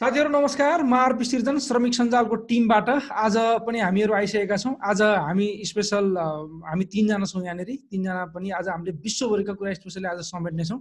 [0.00, 3.36] साथीहरू नमस्कार। म आरपी सिर्जन श्रमिक सञ्जालको टिमबाट आज
[3.68, 6.16] पनि हामीहरू आइसकेका छौँ। आज हामी स्पेसल
[6.64, 10.78] हामी तिनजना छौँ यहाँनिर। तिनजना पनि आज हामीले विश्वभरिका कुरा स्पेसली आज समेट्नेछौँ।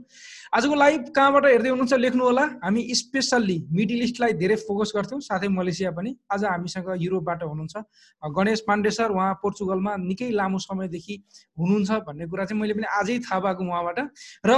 [0.55, 5.47] आजको लाइभ कहाँबाट हेर्दै हुनुहुन्छ लेख्नु होला। हामी स्पेसल्ली मिडल इस्टलाई धेरै फोकस गर्थ्यौँ साथै
[5.51, 7.75] मलेसिया पनि। आज हामीसँग युरोपबाट हुनुहुन्छ।
[8.23, 11.15] गणेश पाण्डे सर उहाँ पोर्चुगलमा निकै लामो समयदेखि
[11.59, 13.99] हुनुहुन्छ भन्ने कुरा चाहिँ मैले पनि आजै थाहा पाएको उहाँबाट।
[14.47, 14.51] र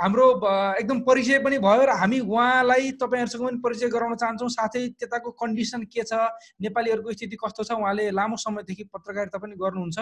[0.00, 0.26] हाम्रो
[0.80, 5.82] एकदम परिचय पनि भयो र हामी उहाँलाई तपाईँहरूसँग पनि परिचय गराउन चाहन्छौँ। साथै त्यताको कन्डिसन
[5.90, 6.14] के छ?
[6.62, 7.70] नेपालीहरूको स्थिति कस्तो छ?
[7.74, 9.98] उहाँले लामो समयदेखि पत्रकारिता पनि गर्नुहुन्छ।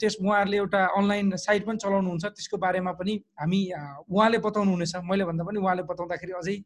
[0.00, 3.60] त्यस उहाँहरूले एउटा अनलाइन साइट पनि चलाउनुहुन्छ। त्यसको बारेमा पनि हामी
[4.08, 6.56] उहाँले बताउनु हुनेछ मैले भन्दा पनि उहाँले बताउँदाखेरि अझै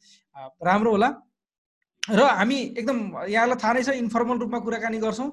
[0.63, 1.09] राम्रो होला।
[2.15, 5.31] र हामी एकदम यहाँलाई थाहा नै छ इन्फर्मल रूपमा कुराकानी गर्छौँ।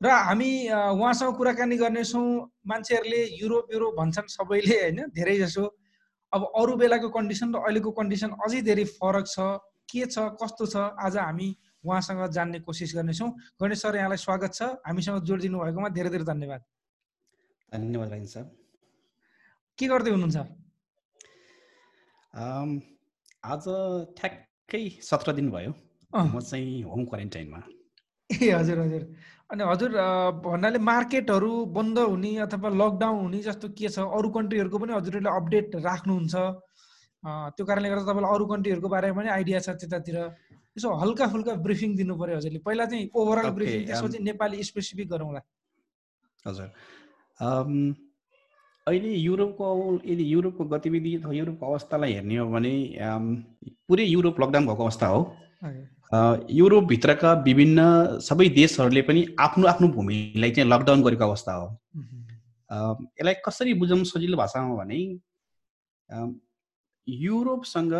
[0.00, 2.26] र हामी उहाँसँग कुराकानी गर्नेछौँ।
[2.70, 4.98] मान्छेहरूले युरोप युरोप भन्छन् सबैले होइन?
[5.10, 5.64] धेरै जसो
[6.32, 9.36] अब अरू बेलाको कन्डिसन र अहिलेको कन्डिसन अझै धेरै फरक छ।
[9.88, 11.48] के छ कस्तो छ आज हामी
[11.84, 13.30] उहाँसँग जान्ने कोसिस गर्नेछौँ।
[13.62, 16.60] गणेश सर यहाँलाई स्वागत छ। हामीसँग जोडिदिनु भएकोमा धेरै धेरै धन्यवाद।
[17.72, 18.44] धन्यवाद राइन सर।
[19.78, 20.38] के गर्दै हुनुहुन्छ?
[23.44, 23.64] आज
[24.18, 25.72] ठ्याक्कै सत्र दिन भयो।
[26.12, 27.60] म चाहिँ होम क्वारेन्टाइनमा।
[28.30, 29.02] ए हजुर हजुर।
[29.50, 29.90] अनि हजुर
[30.44, 33.98] भन्नाले मार्केटहरू बन्द हुने अथवा लकडाउन हुने जस्तो के छ?
[34.04, 36.34] अरू कन्ट्रीहरूको पनि हजुरहरूले अपडेट राख्नुहुन्छ।
[37.24, 40.16] त्यो कारणले गर्दा तपाईँलाई अरू कन्ट्रीहरूको बारेमा पनि आइडिया छ त्यतातिर।
[40.76, 45.40] यसो हल्का फुल्का ब्रिफिङ दिनु पऱ्यो हजुरले। पहिला चाहिँ ओभरअल ब्रिफिङ त्यसपछि नेपाली स्पेसिफिक गरौँला
[46.44, 46.68] हजुर।
[48.86, 49.66] अहिले युरोपको
[50.06, 52.72] यदि युरोपको गतिविधि अथवा युरोपको अवस्थालाई हेर्ने हो भने
[53.88, 55.20] पुरै युरोप लकडाउन भएको अवस्था हो।
[56.58, 57.78] युरोपभित्रका विभिन्न
[58.24, 61.66] सबै देशहरूले पनि आफ्नो आफ्नो भूमिलाई चाहिँ लकडाउन गरेको अवस्था हो।
[63.18, 64.98] यसलाई कसरी बुझाउनु सजिलो भाषामा भने
[67.08, 67.92] युरोपसँग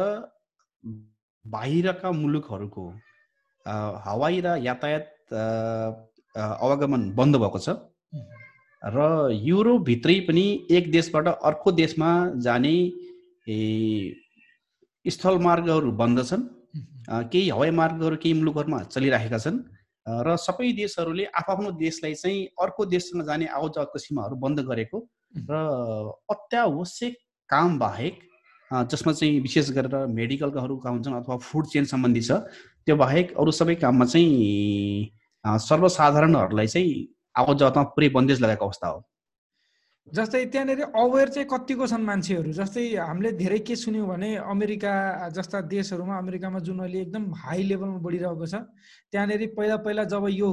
[1.45, 2.85] बाहिरका मुलुकहरूको
[4.05, 5.07] हवाई र यातायात
[6.37, 7.69] अवगमन बन्द भएको छ।
[8.83, 12.75] र युरोपभित्रै पनि एक देशबाट अर्को देशमा जाने
[15.05, 16.45] स्थल मार्गहरू बन्द छन्।
[17.33, 19.59] केही हवाई मार्गहरू केही मुलुकहरूमा चलिरहेका छन्।
[20.07, 24.99] र सबै देशहरूले आफ्नो देशलाई चाहिँ अर्को देशसँग जाने आवाजावतको सीमाहरू बन्द गरेको।
[25.49, 25.53] र
[26.31, 27.15] अत्यावश्यक
[27.51, 28.28] काम बाहेक
[28.73, 32.33] जसमा चाहिँ विशेष गरेर मेडिकलकाहरू काम हुन्छन् अथवा फुड चेन सम्बन्धी छ
[32.87, 36.93] त्यो बाहेक अरू सबै काममा चाहिँ सर्वसाधारणहरूलाई चाहिँ
[37.37, 38.99] आवत पुरै बन्देज लगाएको अवस्था हो।
[40.09, 42.53] जस्तै त्यहाँनिर अवेर चाहिँ कतिको छन् मान्छेहरू?
[42.57, 44.93] जस्तै हामीले धेरै के सुन्यौँ भने अमेरिका
[45.37, 48.55] जस्ता देशहरूमा अमेरिकामा जुन अहिले एकदम हाई लेभलमा बढिरहेको छ
[49.13, 50.49] त्यहाँनिर पहिला पहिला जब यो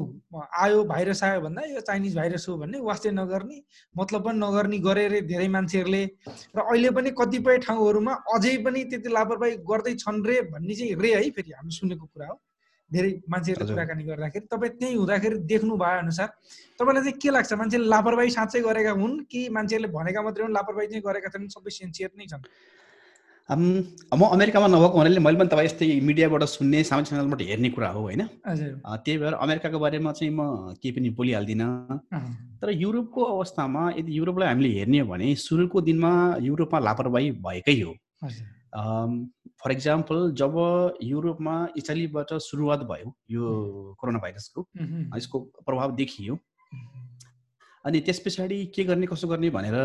[0.60, 3.62] आयो भाइरस आयो भन्दा यो चाइनिज भाइरस हो भन्ने वास्तै नगर्ने
[3.96, 6.04] मतलब पनि नगर्ने गरेर धेरै मान्छेहरूले
[6.56, 11.30] र अहिले पनि कतिपय ठाउँहरूमा अझै पनि त्यति लापरवाही गर्दैछन् रे भन्ने चाहिँ रे है
[11.32, 12.36] फेरि हामी सुनेको कुरा हो।
[12.92, 16.28] धेरै मान्छेहरूले कुराकानी गर्दाखेरि तपाईँ त्यहीँ हुँदाखेरि देख्नु भए अनुसार
[16.80, 17.52] तपाईँलाई चाहिँ के लाग्छ?
[17.62, 21.72] मान्छेले लापरवाही साँच्चै गरेका हुन् कि मान्छेहरूले भनेका मात्रै हुन् लापरवाही चाहिँ गरेका छन् सबै
[21.80, 22.44] सिन्सियर नै छन्?
[23.50, 28.02] म अमेरिकामा नभएको हुनाले मैले पनि तपाईँ यस्तै मिडियाबाट सुन्ने सामाजिक सञ्जालबाट हेर्ने कुरा हो
[28.02, 28.22] होइन?
[29.06, 31.70] त्यही भएर अमेरिकाको बारेमा चाहिँ म केही पनि बोलिहाल्दिनँ।
[32.62, 37.94] तर युरोपको अवस्थामा यदि युरोपलाई हामीले हेर्ने हो भने सुरुको दिनमा युरोपमा लापरवाही भएकै हो।
[39.66, 40.56] फर इक्जाम्पल जब
[41.04, 43.46] युरोपमा इटालीबाट सुरुवात भयो यो
[44.00, 44.66] कोरोना भाइरसको
[45.18, 46.38] यसको प्रभाव देखियो।
[47.86, 49.78] अनि त्यस पछाडि के गर्ने कसो गर्ने भनेर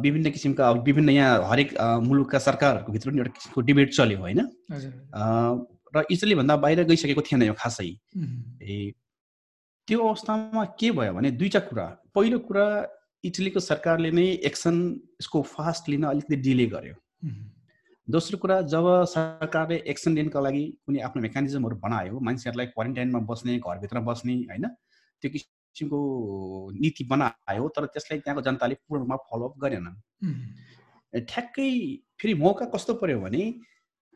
[0.00, 1.76] विभिन्न किसिमका विभिन्न यहाँ हरेक
[2.08, 4.40] मुलुकका सरकारहरूको भित्र पनि एउटा किसिमको डिबेट चल्यो होइन?
[5.96, 7.88] र इटलीभन्दा बाहिर गइसकेको थिएन यो खासै।
[8.64, 8.92] ए
[9.88, 12.66] त्यो अवस्थामा के भयो भने दुईवटा कुरा। पहिलो कुरा
[13.24, 14.76] इटलीको सरकारले नै एक्सन
[15.20, 16.94] यसको फास्ट लिन अलिकति डिले गर्यो।
[18.12, 24.00] दोस्रो कुरा जब सरकारले एक्सन लिनको लागि कुनै आफ्नो मेकानिजमहरू बनायो मान्छेहरूलाई क्वारेन्टाइनमा बस्ने घरभित्र
[24.08, 24.66] बस्ने होइन
[25.22, 25.98] त्यो किसिमको
[26.82, 29.96] नीति बनायो तर त्यसलाई त्यहाँको जनताले पूर्ण फलोअप गरेनन्।
[31.30, 31.70] ठ्याक्कै
[32.20, 33.42] फेरि मौका कस्तो पर्यो भने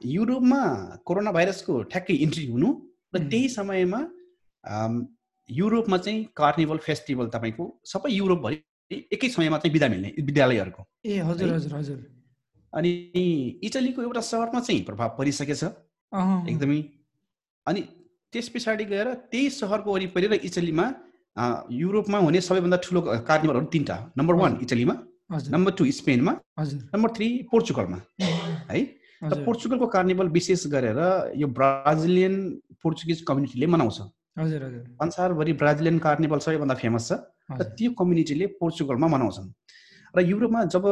[0.01, 0.61] युरोपमा
[1.07, 2.69] कोरोना भाइरसको ठ्याक्कै इन्ट्री हुनु
[3.15, 4.01] र त्यही समयमा
[5.51, 8.59] युरोपमा चाहिँ कार्निभल फेस्टिभल तपाईँको सबै युरोपभरि
[9.13, 11.99] एकै समयमा चाहिँ बिदा मिल्ने विद्यालयहरूको। ए हजुर हजुर हजुर।
[12.77, 12.91] अनि
[13.65, 15.63] इटलीको एउटा सहरमा चाहिँ प्रभाव परिसकेछ।
[16.51, 16.81] एकदमै।
[17.67, 17.81] अनि
[18.33, 20.87] त्यस पछाडि गएर त्यही सहरको वरिपरि र इटलीमा
[21.73, 24.95] युरोपमा हुने सबैभन्दा ठुलो कार्निभलहरू तिनवटा नम्बर वान इटलीमा
[25.53, 26.33] नम्बर टू स्पेनमा
[26.95, 27.99] नम्बर थ्री पोर्चुगलमा।
[28.71, 28.81] है?
[29.23, 31.01] र पोर्चुगलको कार्निभल विशेष गरेर
[31.37, 32.35] यो ब्राजिलियन
[32.83, 33.99] पोर्चुगिज कम्युनिटीले मनाउँछ।
[35.01, 37.13] संसारभरि ब्राजिलियन कार्निभल सबैभन्दा फेमस छ।
[37.59, 39.49] र त्यो कम्युनिटीले पोर्चुगलमा मनाउँछन्।
[40.17, 40.85] र युरोपमा जब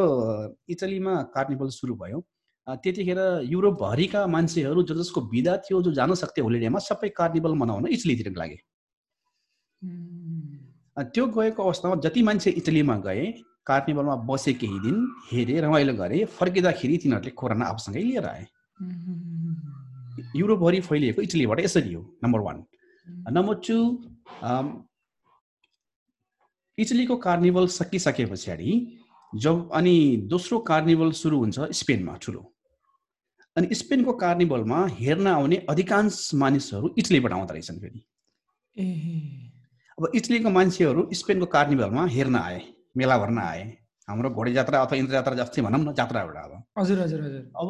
[0.71, 2.19] इटलीमा कार्निभल सुरु भयो
[2.67, 8.33] त्यतिखेर युरोपभरिका मान्छेहरू जो जसको विधा थियो जो जान सक्थे होलिडेमा सबै कार्निभल मनाउन इटलीतिर
[8.39, 8.59] लागे।
[10.97, 13.25] त्यो गएको अवस्थामा जति मान्छे इटलीमा गए
[13.67, 14.97] कार्निभलमा बसे केही दिन
[15.33, 18.45] हेरे रमाइलो गरे फर्किँदाखेरि तिनीहरूले कोरोना आफूसँगै लिएर आए।
[20.37, 22.65] युरोपभरि फैलिएको इटलीबाट यसरी हो नम्बर वान
[23.33, 23.79] नम्बर टू
[26.79, 28.71] इटलीको कार्निभल सकिसके पछाडि
[29.35, 29.97] जब अनि
[30.31, 32.43] दोस्रो कार्निभल सुरु हुन्छ स्पेनमा ठुलो।
[33.57, 38.01] अनि स्पेनको कार्निभलमा हेर्न आउने अधिकांश मानिसहरू इटलीबाट आउँदो रहेछन् फेरि।
[39.99, 42.63] अब इटलीको मान्छेहरू स्पेनको कार्निभलमा हेर्न आए
[42.97, 43.63] मेला भर्न आए।
[44.09, 47.43] हाम्रो घोडे जात्रा अथवा इन्द्र जात्रा जस्तै भनौँ न जात्रा एउटा अब। हजुर हजुर हजुर।
[47.57, 47.69] अब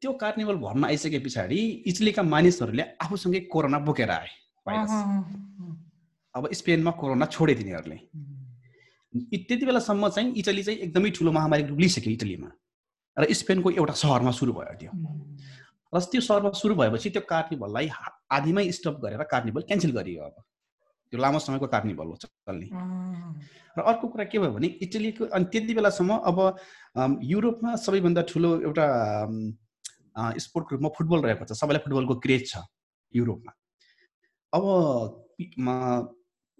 [0.00, 4.28] त्यो कार्निभल भर्न आइसके पछाडि इटलीका मानिसहरूले आफूसँगै कोरोना बोकेर आए
[6.34, 7.98] अब स्पेनमा कोरोना छोडे तिनीहरूले
[9.24, 12.50] त्यति बेलासम्म चाहिँ इटली चाहिँ एकदमै ठुलो महामारी रूप लिइसक्यो इटलीमा।
[13.16, 14.90] र स्पेनको एउटा सहरमा सुरु भयो त्यो।
[15.92, 17.88] र त्यो सहरमा सुरु भएपछि त्यो कार्निभललाई
[18.32, 20.36] आधीमै स्टप गरेर कार्निभल क्यान्सल गरियो अब।
[21.12, 22.66] त्यो लामो समयको कार्निभल हो चल्ने।
[23.76, 26.38] र अर्को कुरा के भयो भने इटलीको अनि त्यति बेलासम्म अब
[27.22, 28.86] युरोपमा सबैभन्दा ठुलो एउटा
[30.16, 32.54] स्पोर्ट ग्रुपमा फुटबल रहेको छ। सबैलाई फुटबलको क्रेज छ
[33.14, 33.52] युरोपमा।
[34.52, 34.64] अब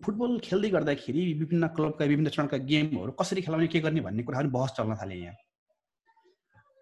[0.01, 4.71] फुटबल खेल्दै गर्दाखेरि विभिन्न क्लबका विभिन्न चरणका गेमहरू कसरी खेलाउने के गर्ने भन्ने कुराहरू बहस
[4.77, 5.35] चल्न थाले यहाँ।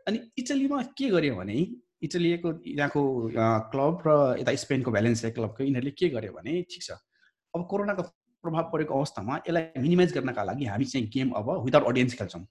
[0.07, 1.59] अनि इटलीमा के गर्यो भने
[2.05, 3.03] इटलीको यहाँको
[3.73, 6.99] क्लब र यता स्पेनको भ्यालेन्सिया क्लबको यिनीहरूले के गर्यो भने ठिक छ।
[7.55, 8.03] अब कोरोनाको
[8.45, 12.45] प्रभाव परेको अवस्थामा यसलाई मिनिमाइज गर्नका लागि हामी चाहिँ गेम अब विदाउट अडियन्स खेल्छौँ।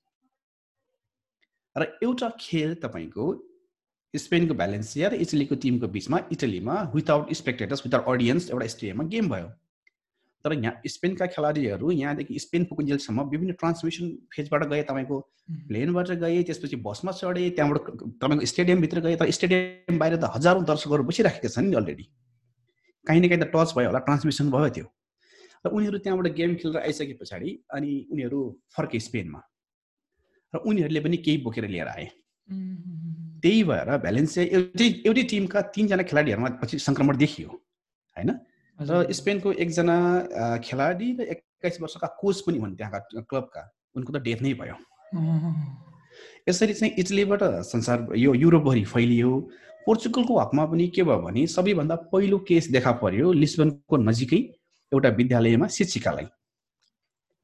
[1.75, 3.25] र एउटा खेल तपाईँको
[4.13, 9.49] स्पेनको भ्यालेन्सिया र इटलीको टिमको बिचमा इटलीमा विदाउट स्पेक्टेटर्स विदाउट अडियन्स एउटा स्टेडियममा गेम भयो।
[10.45, 15.19] तर यहाँ स्पेनका खेलाडीहरू यहाँदेखि स्पेन पुकुन्जेलसम्म विभिन्न ट्रान्समिसन फेजबाट गए तपाईँको
[15.67, 17.79] प्लेनबाट गए त्यसपछि बसमा चढे त्यहाँबाट
[18.21, 22.05] तपाईँको स्टेडियमभित्र गए तर स्टेडियम बाहिर त हजारौँ दर्शकहरू बसिराखेका छन् नि अलरेडी
[23.07, 24.85] काहीँ न काहीँ त टच भयो होला ट्रान्समिसन भयो त्यो।
[25.65, 28.39] र उनीहरू त्यहाँबाट गेम खेलेर आइसके पछाडि अनि उनीहरू
[28.75, 29.41] फर्के स्पेनमा।
[30.53, 32.05] र उनीहरूले पनि केही बोकेर लिएर आए।
[33.43, 38.31] त्यही भएर भ्यालेन्सिया एउटै एउटै टिमका तिनजना खेलाडीहरूमा पछि सङ्क्रमण देखियो होइन?
[38.89, 39.95] र स्पेनको एकजना
[40.63, 42.99] खेलाडी र एक्काइस वर्षका कोच पनि हुन् त्यहाँका
[43.29, 43.61] क्लबका।
[43.95, 44.75] उनको त डेथ नै भयो।
[46.49, 49.31] यसरी चाहिँ इटलीबाट संसार यो युरोपभरि फैलियो।
[49.85, 54.41] पोर्चुगलको हकमा पनि के भयो भने सबैभन्दा पहिलो केस देखा पर्यो लिस्बनको नजिकै
[54.91, 56.27] एउटा विद्यालयमा शिक्षिकालाई।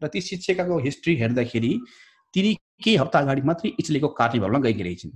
[0.01, 1.71] र ती शिक्षिकाको हिस्ट्री हेर्दाखेरि
[2.33, 2.51] तिनी
[2.83, 5.11] केही हप्ता अगाडि मात्रै इटलीको कार्निभलमा गएकी रहेछन्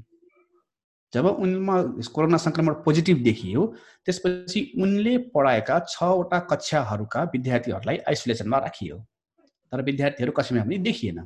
[1.14, 1.76] जब उनमा
[2.14, 3.66] कोरोना सङ्क्रमण पोजिटिभ देखियो
[4.06, 8.98] त्यसपछि उनले पढाएका छवटा कक्षाहरूका विद्यार्थीहरूलाई आइसोलेसनमा राखियो।
[9.72, 11.20] तर विद्यार्थीहरू कसैमा पनि देखिएन।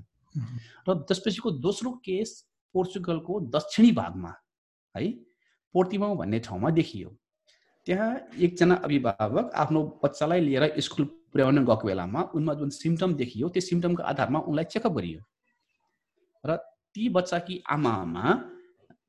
[0.87, 2.29] र त्यसपछिको दोस्रो केस
[2.75, 4.33] पोर्चुगलको दक्षिणी भागमा
[4.95, 5.07] है
[5.75, 7.09] पोर्तिमाउ भन्ने ठाउँमा देखियो।
[7.87, 13.61] त्यहाँ एकजना अभिभावक आफ्नो बच्चालाई लिएर स्कुल पुर्याउन गएको बेलामा उनमा जुन सिम्टम देखियो त्यो
[13.61, 15.21] सिम्टमको आधारमा उनलाई चेकअप गरियो।
[16.43, 16.55] र
[16.91, 18.25] ती बच्चाकी आमामा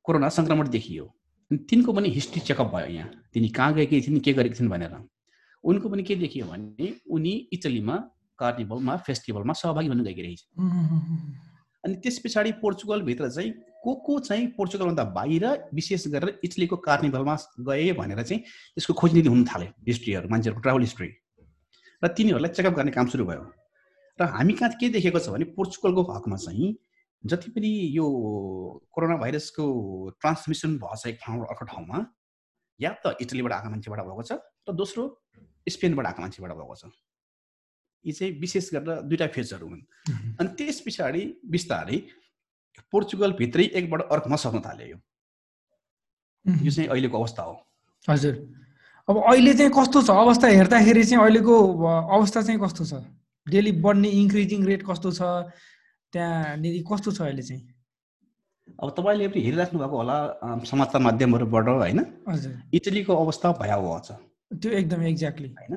[0.09, 1.05] कोरोना सङ्क्रमण देखियो।
[1.69, 4.95] तिनको पनि हिस्ट्री चेकअप भयो यहाँ। तिनी कहाँ गएकी थिइन् के गरेकी थिइन् भनेर।
[5.65, 7.97] उनको पनि के देखियो भने उनी इटलीमा
[8.39, 10.41] कार्निभलमा फेस्टिभलमा सहभागी हुन गएकी रहेछ
[11.85, 13.53] अनि त्यस पछाडि पोर्चुगलभित्र चाहिँ
[13.85, 15.45] को को चाहिँ पोर्चुगलभन्दा बाहिर
[15.75, 17.37] विशेष गरेर इटलीको कार्निभलमा
[17.69, 21.09] गए भनेर चाहिँ त्यसको खोजनीति हुन थाल्यो हिस्ट्रीहरू मान्छेहरूको ट्राभल हिस्ट्री
[22.03, 23.45] र तिनीहरूलाई चेकअप गर्ने काम सुरु भयो।
[24.19, 26.75] र हामी कहाँ के देखेको छ भने पोर्चुगलको हकमा चाहिँ
[27.25, 28.07] जति पनि यो
[28.93, 29.65] कोरोना भाइरसको
[30.21, 31.99] ट्रान्समिसन भएको छ एक ठाउँ अर्को ठाउँमा
[32.81, 35.03] या त इटलीबाट आएको मान्छेबाट भएको छ र दोस्रो
[35.69, 36.85] स्पेनबाट आएको मान्छेबाट भएको छ।
[38.05, 39.83] यी चाहिँ विशेष गरेर दुइटा फेजहरू हुन्।
[40.39, 41.99] अनि त्यस पछाडि बिस्तारै
[42.93, 44.99] पोर्चुगलभित्रै एकबाट अर्कोमा सक्न थाल्यो यो।
[46.63, 47.55] यो चाहिँ अहिलेको अवस्था हो।
[48.09, 48.35] हजुर।
[49.09, 50.11] अब अहिले चाहिँ कस्तो छ?
[50.11, 53.03] अवस्था हेर्दाखेरि चाहिँ अहिलेको अवस्था चाहिँ कस्तो छ?
[53.47, 55.51] डेली बढ्ने इन्क्रिजिङ रेट कस्तो छ?
[56.13, 57.63] त्यहाँनिर कस्तो छ अहिले चाहिँ?
[58.69, 60.17] अब तपाईँले पनि हेरिराख्नु भएको होला
[60.65, 62.01] समाचार माध्यमहरूबाट होइन?
[62.75, 64.11] इटलीको अवस्था भयावह छ।
[64.53, 65.75] त्यो एकदम एक्ज्याक्टली होइन?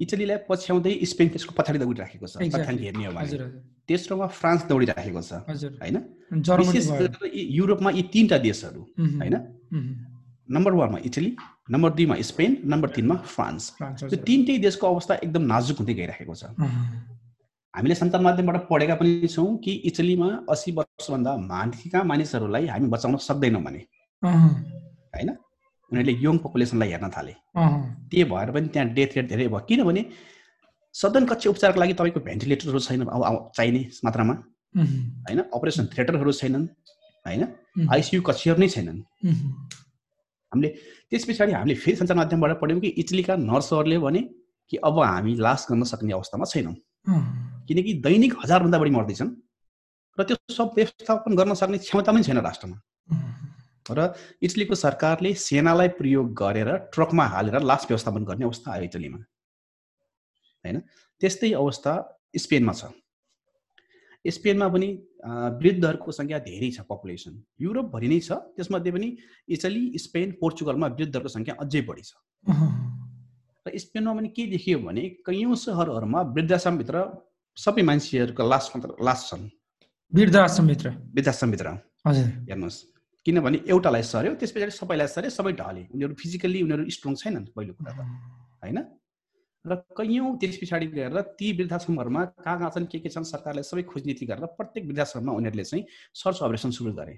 [0.00, 3.48] इटलीलाई पछ्याउँदै स्पेन त्यसको पछाडि दौडिराखेको छ। हेर्ने हो भने।
[3.88, 5.32] तेस्रोमा फ्रान्स दौडिराखेको छ।
[5.80, 5.96] होइन?
[6.32, 8.82] विशेष गरेर युरोपमा यी तिनवटा देशहरू
[9.20, 9.36] होइन?
[10.48, 11.30] नम्बर वानमा इटली
[11.68, 13.62] नम्बर दुईमा स्पेन नम्बर तिनमा फ्रान्स।
[14.08, 16.44] त्यो तिनटै देशको अवस्था एकदम नाजुक हुँदै गइरहेको छ।
[17.78, 23.62] हामीले सञ्चार माध्यमबाट पढेका पनि छौँ कि इटलीमा असी वर्षभन्दा माथिका मानिसहरूलाई हामी बचाउन सक्दैनौँ
[23.62, 23.80] भने।
[25.14, 25.30] होइन?
[25.90, 27.34] उनीहरूले यङ पपुलेसनलाई हेर्न थाले।
[28.10, 30.02] त्यही भएर पनि त्यहाँ डेथ रेट धेरै भयो। किनभने
[30.94, 34.34] सदन कक्ष उपचारको लागि तपाईँको भेन्टिलेटरहरू छैन अब चाहिने मात्रामा।
[34.74, 35.38] होइन?
[35.54, 36.66] अपरेसन थिएटरहरू छैनन्।
[37.26, 37.42] होइन?
[37.94, 38.98] आइसियु कक्षहरू नै छैनन्।
[40.52, 40.68] हामीले
[41.10, 44.22] त्यस पछाडि हामीले फेरि सञ्चार माध्यमबाट पढ्यौँ कि इटलीका नर्सहरूले भने
[44.72, 46.74] कि अब हामी लास गर्न सक्ने अवस्थामा छैनौँ।
[47.68, 49.30] किनकि दैनिक हजारभन्दा बढी मर्दैछन्
[50.18, 52.76] र त्यो सब व्यवस्थापन गर्न सक्ने क्षमता पनि छैन राष्ट्रमा।
[53.86, 59.18] र इटलीको सरकारले सेनालाई प्रयोग गरेर ट्रकमा हालेर लास व्यवस्थापन गर्ने अवस्था आयो इटलीमा।
[60.64, 60.76] होइन?
[61.20, 61.92] त्यस्तै अवस्था
[62.36, 62.92] स्पेनमा छ।
[64.24, 64.88] स्पेनमा पनि
[65.60, 69.08] वृद्धहरूको सङ्ख्या धेरै छ पपुलेसन। युरोपभरि नै छ त्यसमध्ये पनि
[69.48, 72.12] इटली स्पेन पोर्चुगलमा वृद्धहरूको सङ्ख्या अझै बढी छ।
[73.66, 76.96] र स्पेनमा पनि के देखियो भने कैयौँ सहरहरूमा वृद्धाश्रमभित्र
[77.58, 78.64] सबै मान्छेहरूको लास
[79.00, 79.44] लास छन्।
[80.12, 81.68] वृद्धाश्रमभित्र। वृद्धाश्रमभित्र।
[82.06, 82.78] हजुर। हेर्नुहोस्।
[83.26, 87.72] किनभने एउटालाई सर्यो त्यस पछाडि सबैलाई सर्यो सबै ढले। उनीहरू फिजिकल्ली उनीहरू स्ट्रङ छैनन् पहिलो
[87.74, 88.00] कुरा त
[88.62, 88.78] होइन?
[89.64, 93.82] र कैयौँ त्यस पछाडि गएर ती वृद्धाश्रमहरूमा कहाँ कहाँ छन् के के छन् सरकारले सबै
[93.90, 95.84] खोजनीति गरेर प्रत्येक वृद्धाश्रममा उनीहरूले चाहिँ
[96.14, 97.14] सर्च अपरेसन सुरु गरे।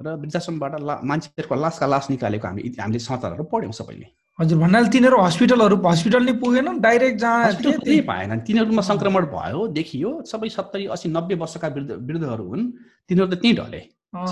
[0.00, 4.06] र वृद्धाश्रमबाट ला मान्छेहरूको लासका लास निकालेको हामी हामीले समाचारहरू पढ्यौँ सबैले।
[4.38, 10.10] हजुर भन्नाले तिनीहरू हस्पिटलहरू हस्पिटल नै पुगेन डाइरेक्ट जहाँ त्यही पाएन तिनीहरूमा सङ्क्रमण भयो देखियो।
[10.28, 12.64] सबै सत्तरी असी नब्बे वर्षका वृद्ध वृद्धहरू हुन्।
[13.08, 13.80] तिनीहरू त त्यहीँ ढले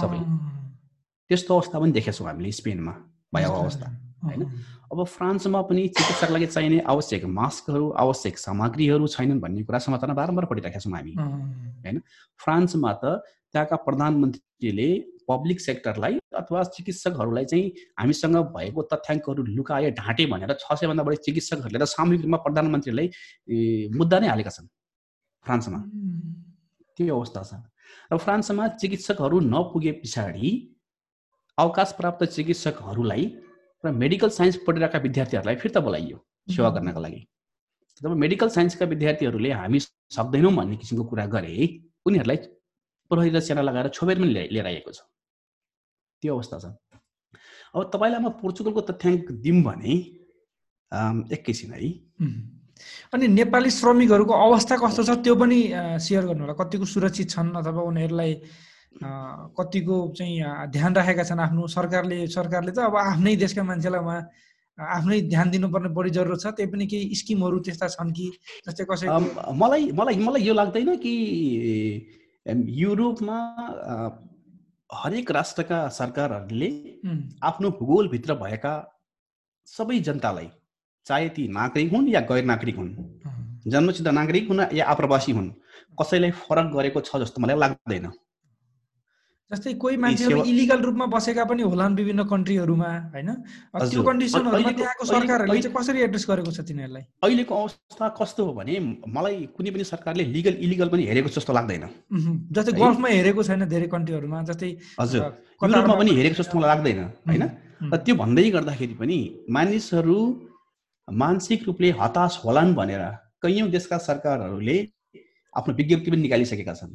[0.01, 0.19] सबै।
[1.31, 2.95] त्यस्तो अवस्था पनि देखेछौँ हामीले स्पेनमा।
[3.33, 3.87] भएको अवस्था।
[4.25, 4.43] होइन?
[4.93, 10.45] अब फ्रान्समा पनि चिकित्साको लागि चाहिने आवश्यक मास्कहरू आवश्यक सामग्रीहरू छैनन् भन्ने कुरा समाचारमा बारम्बार
[10.53, 11.97] पढिरहेका छौँ हामी। होइन?
[12.41, 13.05] फ्रान्समा त
[13.53, 14.89] त्यहाँका प्रधानमन्त्रीले
[15.29, 17.67] पब्लिक सेक्टरलाई अथवा चिकित्सकहरूलाई चाहिँ
[18.01, 23.07] हामीसँग भएको तथ्याङ्कहरू लुकाए ढाँटे भनेर छ सयभन्दा बढी चिकित्सकहरूले त सामूहिक रूपमा प्रधानमन्त्रीलाई
[23.99, 24.69] मुद्दा नै हालेका छन्
[25.47, 25.79] फ्रान्समा।
[26.97, 27.53] त्यो अवस्था छ।
[28.13, 30.51] र फ्रान्समा चिकित्सकहरू नपुगे पछाडि
[31.59, 33.25] अवकाश प्राप्त चिकित्सकहरूलाई
[33.85, 37.21] र मेडिकल साइन्स पढिरहेका विद्यार्थीहरूलाई फिर्ता बोलाइयो सेवा गर्नका लागि।
[38.01, 39.81] जब मेडिकल साइन्सका विद्यार्थीहरूले हामी
[40.17, 41.55] सक्दैनौँ भन्ने किसिमको कुरा गरे
[42.07, 42.37] उनीहरूलाई
[43.11, 45.01] प्रहरी र सेना लगाएर छोपेर पनि लिएर आएको छ।
[46.25, 46.67] त्यो अवस्था छ।
[47.77, 49.93] अब तपाईँलाई म पोर्चुगलको तथ्याङ्क दिउँ भने
[51.37, 51.89] एकैछिन है
[53.13, 55.59] अनि नेपाली श्रमिकहरूको अवस्था कस्तो छ त्यो पनि
[56.01, 58.33] सेयर गर्नु होला। कतिको सुरक्षित छन् अथवा उनीहरूलाई
[59.59, 64.23] कतिको चाहिँ ध्यान राखेका छन् आफ्नो सरकारले सरकारले त अब आफ्नै देशका मान्छेलाई उहाँ
[64.79, 68.27] आफ्नै ध्यान दिनुपर्ने बढी जरुरत छ। त्यही पनि केही स्किमहरू त्यस्ता छन् कि
[68.67, 69.07] जस्तै कसै
[69.55, 71.15] मलाई मलाई मलाई यो लाग्दैन कि
[72.47, 73.39] युरोपमा
[74.95, 76.71] हरेक राष्ट्रका सरकारहरूले
[77.43, 78.75] आफ्नो भूगोलभित्र भएका
[79.67, 80.49] सबै जनतालाई
[81.07, 82.93] चाहे ती नागरिक हुन् या गैर नागरिक हुन्
[83.67, 85.51] जन्मसिद्ध नागरिक हुन् या आप्रवासी हुन्
[86.01, 88.07] कसैलाई फरक गरेको छ जस्तो मलाई लाग्दैन।
[89.55, 93.31] जस्तै कोही मान्छेहरू इलिगल रूपमा बसेका पनि होलान् विभिन्न कन्ट्रीहरूमा होइन?
[93.91, 97.05] त्यो कन्डिसनहरूमा त्यहाँको सरकारहरूले चाहिँ कसरी एड्रेस गरेको छ तिनीहरूलाई?
[97.25, 98.75] अहिलेको अवस्था कस्तो हो भने
[99.17, 101.85] मलाई कुनै पनि सरकारले लिगल इलिगल पनि हेरेको जस्तो लाग्दैन।
[102.51, 104.71] जस्तै गल्फमा हेरेको छैन धेरै कन्ट्रीहरूमा जस्तै
[105.01, 105.21] हजुर।
[105.63, 107.45] युरोपमा पनि हेरेको जस्तो मलाई लाग्दैन होइन?
[107.93, 109.19] र त्यो भन्दै गर्दाखेरि पनि
[109.57, 110.19] मानिसहरू
[111.09, 113.03] मानसिक रूपले हताश होलान् भनेर
[113.45, 114.77] कैयौँ देशका सरकारहरूले
[115.57, 116.93] आफ्नो विज्ञप्ति पनि निकालिसकेका छन्।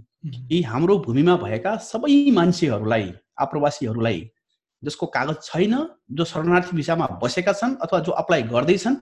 [0.51, 4.20] यी हाम्रो भूमिमा भएका सबै मान्छेहरूलाई आप्रवासीहरूलाई
[4.84, 5.75] जसको कागज छैन
[6.12, 8.96] जो शरणार्थी भिसामा बसेका छन् अथवा जो अप्लाई गर्दैछन्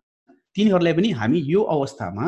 [0.55, 2.27] तिनीहरूलाई पनि हामी यो अवस्थामा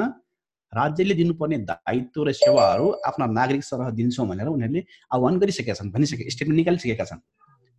[0.74, 4.84] राज्यले दिनुपर्ने दायित्व र सेवाहरू आफ्ना नागरिक सरह दिन्छौँ भनेर उनीहरूले
[5.14, 7.22] आह्वान गरिसकेका छन् भनिसके स्टेटमेन्ट निकालिसकेका छन्।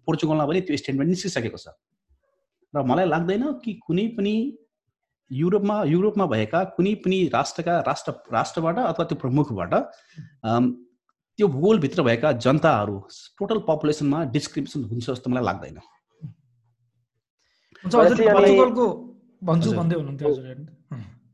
[0.07, 1.69] पोर्चुगलमा पनि त्यो स्टेटमेन्ट निस्किसकेको छ।
[2.75, 4.35] र मलाई लाग्दैन कि कुनै पनि
[5.31, 9.73] युरोपमा युरोपमा भएका कुनै पनि राष्ट्रका राष्ट्र राष्ट्रबाट अथवा त्यो प्रमुखबाट
[11.39, 12.97] त्यो भूगोलभित्र भएका जनताहरू
[13.39, 15.77] टोटल पपुलेसनमा डिस्क्रिप्सन हुन्छ जस्तो मलाई लाग्दैन।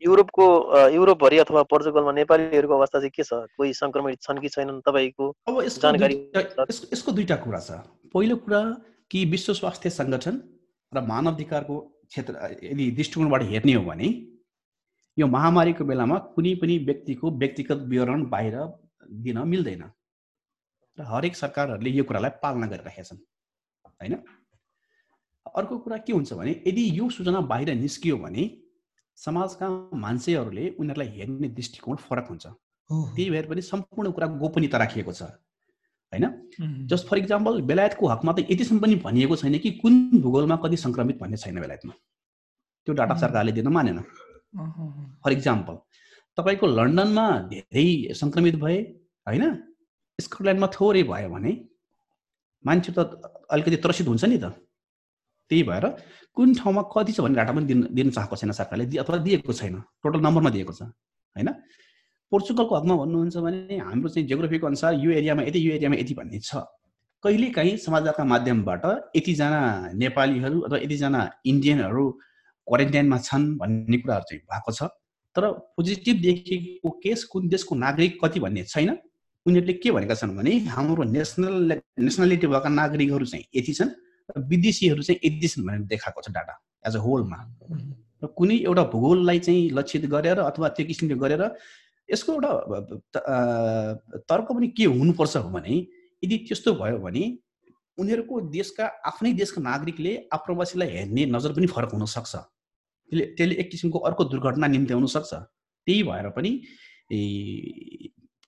[0.02, 0.44] युरोपको
[0.92, 3.32] युरोपभरि अथवा पोर्चुगलमा नेपालीहरूको अवस्था चाहिँ के छ?
[3.56, 4.80] कोही सङ्क्रमित छन् कि छैनन्?
[4.86, 6.14] तपाईँको अब जानकारी
[6.92, 7.80] यसको दुईटा कुरा छ।
[8.12, 8.60] पहिलो कुरा
[9.10, 10.34] कि विश्व स्वास्थ्य सङ्गठन
[10.92, 11.76] र मानव अधिकारको
[12.10, 12.32] क्षेत्र
[12.62, 14.08] यदि दृष्टिकोणबाट हेर्ने हो भने
[15.16, 18.56] यो महामारीको बेलामा कुनै पनि व्यक्तिको व्यक्तिगत विवरण बाहिर
[19.25, 19.82] दिन मिल्दैन।
[20.98, 23.20] र हरेक सरकारहरूले यो कुरालाई पालना गरिरहेका छन्
[24.00, 24.14] होइन?
[25.56, 28.44] अर्को कुरा के हुन्छ भने यदि यो सूचना बाहिर निस्कियो भने
[29.18, 29.66] समाजका
[30.04, 32.46] मान्छेहरूले उनीहरूलाई हेर्ने दृष्टिकोण फरक हुन्छ।
[33.16, 35.22] त्यही भएर पनि सम्पूर्ण कुरा गोपनीयता राखिएको छ।
[36.16, 36.87] होइन?
[36.88, 39.94] जस्ट फर इक्जाम्पल बेलायतको हकमा त यतिसम्म पनि भनिएको छैन कि कुन
[40.25, 41.94] भूगोलमा कति सङ्क्रमित भन्ने छैन बेलायतमा।
[42.87, 43.99] त्यो डाटा सरकारले दिन मानेन।
[45.23, 45.75] फर इक्जाम्पल
[46.38, 48.76] तपाईँको लन्डनमा धेरै सङ्क्रमित भए
[49.26, 49.44] होइन?
[50.18, 51.52] स्कटल्यान्डमा थोरै भयो भने
[52.64, 52.99] मान्छे त
[53.52, 54.46] अलिकति त्रसित हुन्छ नि त।
[55.50, 55.85] त्यही भएर
[56.37, 59.75] कुन ठाउँमा कति छ भन्ने डाटा पनि दिन दिन चाहेको छैन सरकारले अथवा दिएको छैन।
[60.02, 60.82] टोटल नम्बरमा दिएको छ
[61.37, 61.49] होइन?
[62.33, 66.38] पोर्चुगलको हकमा भन्नुहुन्छ भने हाम्रो चाहिँ जियोग्राफीको अनुसार यो एरियामा यति यो एरियामा यति भन्ने
[66.40, 66.62] छ।
[67.25, 68.85] कहिलेकाहीँ समाचारका माध्यमबाट
[69.16, 69.61] यतिजना
[69.95, 72.04] नेपालीहरू अथवा यतिजना इन्डियनहरू
[72.68, 74.90] क्वारेन्टाइनमा छन् भन्ने कुराहरू चाहिँ भएको छ।
[75.37, 75.45] तर
[75.76, 78.90] पोजिटिभ देखेको केस कुन देशको नागरिक कति भन्ने छैन।
[79.47, 83.90] उनीहरूले के भनेका छन् भने हाम्रो नेसनल नेसनालिटी भएका नागरिकहरू चाहिँ यति छन्
[84.28, 86.54] र विदेशीहरू चाहिँ यति छन् भनेर देखाएको छ डाटा
[86.87, 87.38] एज अ होलमा।
[88.23, 91.42] र कुनै एउटा भूगोललाई चाहिँ लक्षित गरेर अथवा त्यो किसिमले गरेर
[92.08, 92.50] यसको एउटा
[94.30, 95.75] तर्क पनि के हुनुपर्छ भने
[96.22, 97.25] यदि त्यस्तो भयो भने
[97.98, 103.98] उनीहरूको देशका आफ्नै देशका नागरिकले आप्रवासीलाई हेर्ने नजर पनि फरक हुनसक्छ। त्यसले त्यसले एक किसिमको
[104.08, 105.32] अर्को दुर्घटना निम्ति आउनसक्छ।
[105.86, 106.50] त्यही भएर पनि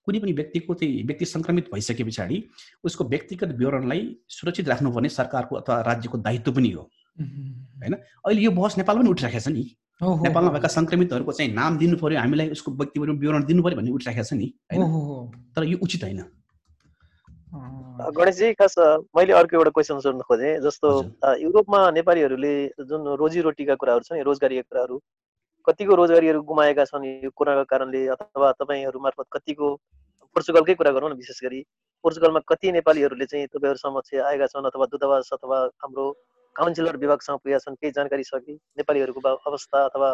[0.06, 2.36] कुनै पनि व्यक्तिको चाहिँ व्यक्ति सङ्क्रमित भइसके पछाडि
[2.84, 6.82] उसको व्यक्तिगत विवरणलाई सुरक्षित राख्नुपर्ने सरकारको अथवा राज्यको दायित्व पनि हो।
[7.80, 7.94] होइन?
[7.94, 9.64] अहिले यो बहस नेपालमा पनि उठिराखेको छ नि।
[10.00, 14.24] नेपालमा भएका सङ्क्रमितहरूको चाहिँ नाम दिनु पर्यो हामीलाई उसको व्यक्ति विवरण दिनु पर्यो भन्ने उठिराखेको
[14.24, 14.82] छ नि होइन?
[15.56, 16.20] तर यो उचित होइन।
[18.14, 18.74] गणेशजी खास
[19.16, 20.88] मैले अर्को एउटा क्वेसन सोध्न खोजेँ जस्तो
[21.40, 22.54] युरोपमा नेपालीहरूले
[22.86, 25.00] जुन रोजीरोटीका कुराहरू छन् रोजगारीका कुराहरू
[25.66, 29.74] कतिको रोजगारीहरू गुमाएका छन् यो कोरोनाको कारणले अथवा तपाईँहरू मार्फत कतिको
[30.36, 31.60] पोर्चुगलकै कुरा गरौँ न विशेष गरी
[32.04, 36.06] पोर्चुगलमा कति नेपालीहरूले चाहिँ तपाईँहरू समक्ष आएका छन् अथवा दूतावास अथवा हाम्रो
[36.58, 38.54] काउन्सिलर विभागसँग पुगेका छन् केही जानकारी छ कि?
[38.78, 40.08] नेपालीहरूको अवस्था अथवा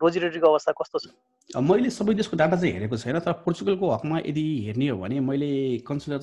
[0.00, 1.06] रोजीरोटीको अवस्था कस्तो छ?
[1.50, 5.50] मैले सबै देशको डाटा चाहिँ हेरेको छैन तर पोर्चुगलको हकमा यदि हेर्ने हो भने मैले
[5.88, 6.22] कन्सुलेट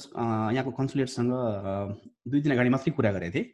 [0.55, 1.31] यहाँको कन्सुलेटसँग
[2.31, 3.47] दुई दिन अगाडि मात्रै कुरा गरेको थिएँ।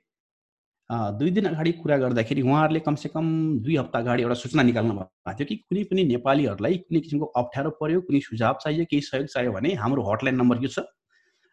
[1.17, 3.25] दुई दिन अगाडि कुरा गर्दाखेरि उहाँहरूले कमसेकम
[3.65, 7.69] दुई हप्ता अगाडि एउटा सूचना निकाल्नु भएको थियो कि कुनै पनि नेपालीहरूलाई कुनै किसिमको अप्ठ्यारो
[7.81, 10.79] पऱ्यो कुनै सुझाव चाहियो केही सहयोग चाहियो भने हाम्रो हटलाइन नम्बर यो छ।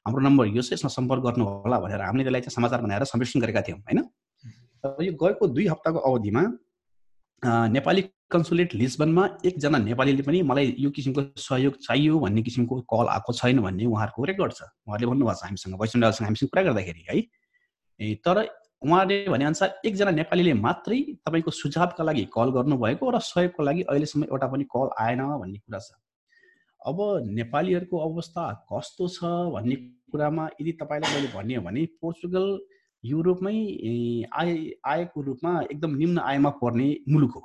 [0.06, 3.40] हाम्रो नम्बर यो छ यसमा सम्पर्क गर्नु होला भनेर हामीले त्यसलाई चाहिँ समाचार बनाएर सम्प्रेषण
[3.40, 4.02] गरेका थियौँ होइन?
[4.84, 6.42] यो गएको दुई हप्ताको अवधिमा
[7.72, 13.32] नेपाली कन्सुलेट लिस्बनमा एकजना नेपालीले पनि मलाई यो किसिमको सहयोग चाहियो भन्ने किसिमको कल आएको
[13.32, 18.36] छैन भन्ने उहाँहरूको रेकर्ड छ। उहाँले भन्नुभएको छ हामीसँग वैष्णवसँग हामीसँग कुरा गर्दाखेरि है। तर
[18.82, 24.46] उहाँले भनेअनुसार एकजना नेपालीले मात्रै तपाईँको सुझावका लागि कल गर्नुभएको र सहयोगको लागि अहिलेसम्म एउटा
[24.46, 25.90] पनि कल आएन भन्ने कुरा छ।
[26.80, 26.98] अब
[27.38, 29.76] नेपालीहरूको अवस्था कस्तो छ भन्ने
[30.12, 32.46] कुरामा यदि तपाईँलाई मैले भन्ने हो भने पोर्चुगल
[33.04, 33.56] युरोपमै
[34.34, 34.50] आय
[34.86, 37.42] आयको रूपमा एकदम निम्न आयमा पर्ने मुलुक हो।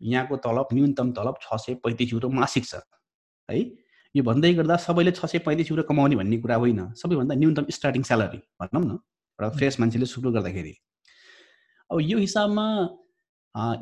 [0.00, 2.74] यहाँको तलब न्यूनतम तलब छ सय पैँतिस युरो मासिक छ
[3.48, 3.60] है?
[4.14, 8.02] यो भन्दै गर्दा सबैले छ सय पैँतिस युरो कमाउने भन्ने कुरा होइन। सबैभन्दा न्यूनतम स्टार्टिङ
[8.02, 10.74] स्यालेरी भनौँ न एउटा फ्रेस मान्छेले सुरु गर्दाखेरि।
[11.90, 12.66] अब यो हिसाबमा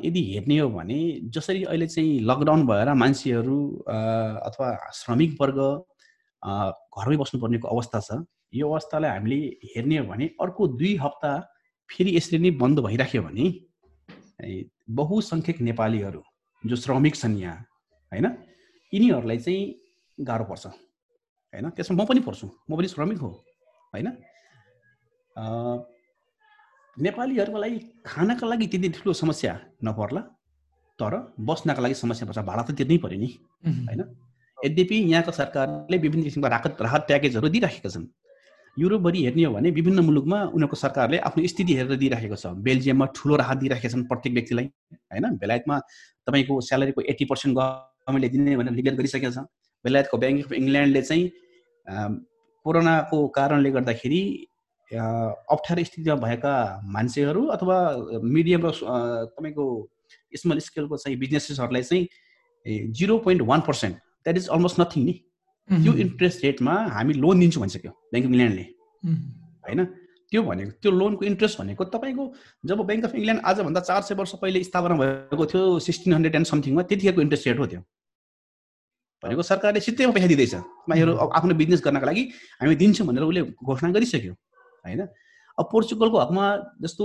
[0.03, 0.99] यदि हेर्ने हो भने
[1.35, 3.57] जसरी अहिले चाहिँ लकडाउन भएर मान्छेहरू
[4.47, 5.59] अथवा श्रमिक वर्ग
[6.41, 9.37] घरमै बस्नुपर्नेको अवस्था छ यो अवस्थालाई हामीले
[9.75, 11.31] हेर्ने हो भने अर्को दुई हप्ता
[11.89, 13.45] फेरि यसरी नै बन्द भइराख्यो भने
[14.99, 16.21] बहुसङ्ख्यक नेपालीहरू
[16.63, 17.57] जो श्रमिक छन् यहाँ
[18.11, 18.25] होइन
[18.93, 19.63] यिनीहरूलाई चाहिँ
[20.17, 23.29] गाह्रो पर्छ होइन। त्यसमा म पनि पर्छु म पनि श्रमिक हो
[23.93, 24.07] होइन।
[26.97, 29.53] नेपालीहरूको लागि खानाका लागि त्यति ठुलो समस्या
[29.83, 30.21] नपर्ला
[30.99, 31.13] तर
[31.47, 33.29] बस्नका लागि समस्या पर्छ। भाडा त तिर्नै पऱ्यो नि
[33.87, 34.01] होइन।
[34.57, 38.05] यद्यपि यहाँको सरकारले विभिन्न किसिमका राहत राहत प्याकेजहरू दिइराखेका छन्
[38.77, 43.35] युरोपभरि हेर्ने हो भने विभिन्न मुलुकमा उनीहरूको सरकारले आफ्नो स्थिति हेरेर दिइराखेको छ। बेल्जियममा ठुलो
[43.41, 44.65] राहत दिइराखेका छन् प्रत्येक व्यक्तिलाई
[45.11, 45.25] होइन?
[45.41, 45.75] बेलायतमा
[46.27, 49.47] तपाईँको स्यालेरीको एट्टी पर्सेन्ट गभर्मेन्टले दिने भनेर डिक्लेयर गरिसकेको छ।
[49.85, 51.23] बेलायतको ब्याङ्क अफ इङ्ल्यान्डले चाहिँ
[52.65, 54.21] कोरोनाको कारणले गर्दाखेरि
[54.91, 56.53] अप्ठ्यारो स्थितिमा भएका
[56.95, 57.77] मान्छेहरू अथवा
[58.21, 58.71] मिडियम र
[59.35, 59.65] तपाईँको
[60.41, 65.13] स्मल स्केलको चाहिँ बिजनेसेसहरूलाई चाहिँ zero point one percent that is almost nothing नि।
[65.69, 68.65] त्यो इन्ट्रेस्ट रेटमा हामी लोन दिन्छौँ भनिसक्यो ब्याङ्क अफ इङ्ल्यान्डले
[69.65, 69.85] होइन?
[70.31, 72.23] त्यो भनेको त्यो लोनको इन्ट्रेस्ट भनेको तपाईँको
[72.69, 76.47] जब ब्याङ्क अफ इङ्ल्यान्ड आजभन्दा चार सय वर्ष पहिले स्थापना भएको थियो सिक्सटिन हन्ड्रेड एन्ड
[76.47, 77.81] समथिङमा त्यतिखेरको इन्ट्रेस्ट रेट हो त्यो।
[79.23, 82.23] भनेको सरकारले सित्तैमा पैसा दिँदैछ। तपाईँहरू आफ्नो बिजनेस गर्नको लागि
[82.61, 84.33] हामी दिन्छौँ भनेर उसले घोषणा गरिसक्यो।
[84.85, 85.01] होइन?
[85.57, 86.45] अब पोर्चुगलको हकमा
[86.83, 87.03] जस्तो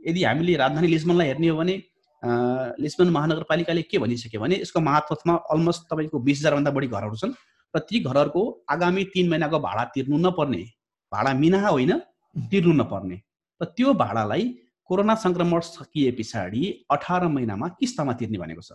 [0.00, 1.74] यदि हामीले राजधानी लिस्बनलाई हेर्ने हो भने
[2.82, 7.32] लिस्बन महानगरपालिकाले के भनिसक्यो भने यसको महात्वमा अलमोस्ट तपाईँको बिस हजारभन्दा बढी घरहरू छन्।
[7.74, 10.62] र ती घरहरूको आगामी तिन महिनाको भाडा तिर्नु नपर्ने
[11.12, 11.92] भाडा मिना होइन
[12.50, 13.16] तिर्नु नपर्ने।
[13.60, 14.44] र त्यो भाडालाई
[14.90, 18.72] कोरोना सङ्क्रमण सकिए पछाडि अठार महिनामा किस्तामा तिर्ने भनेको छ।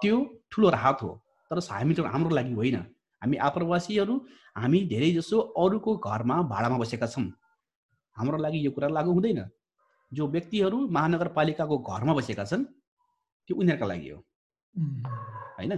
[0.00, 0.16] त्यो
[0.50, 1.10] ठुलो राहत हो
[1.50, 2.76] तर हामी त हाम्रो लागि होइन।
[3.22, 4.14] हामी आप्रवासीहरू
[4.56, 7.26] हामी धेरै जसो अरूको घरमा भाडामा बसेका छौँ।
[8.16, 9.40] हाम्रो लागि यो कुरा लागु हुँदैन।
[10.12, 12.64] जो व्यक्तिहरू महानगरपालिकाको घरमा बसेका छन्
[13.48, 14.18] त्यो उनीहरूका लागि हो।
[15.58, 15.72] होइन?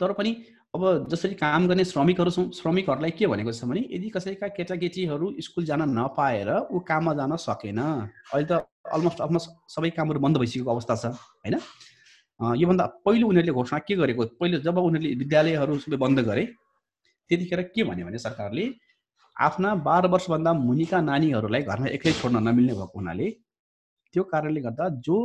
[0.00, 0.30] तर पनि
[0.76, 5.64] अब जसरी काम गर्ने श्रमिकहरू छौँ श्रमिकहरूलाई के भनेको छ भने यदि कसैका केटाकेटीहरू स्कुल
[5.70, 8.60] जान नपाएर ऊ काममा जान सकेन अहिले त
[8.96, 11.06] अलमोस्ट अलमोस्ट सबै कामहरू बन्द भइसकेको अवस्था छ
[11.44, 11.56] होइन?
[12.62, 16.44] योभन्दा पहिलो उनीहरूले घोषणा के गरेको पहिलो जब उनीहरूले विद्यालयहरू सबै बन्द गरे
[17.30, 18.66] त्यतिखेर के भन्यो भने सरकारले
[19.36, 23.30] आफ्ना बाह्र वर्षभन्दा मुनिका नानीहरूलाई घरमा एक्लै छोड्न नमिल्ने भएको हुनाले
[24.14, 25.16] त्यो कारणले गर्दा जो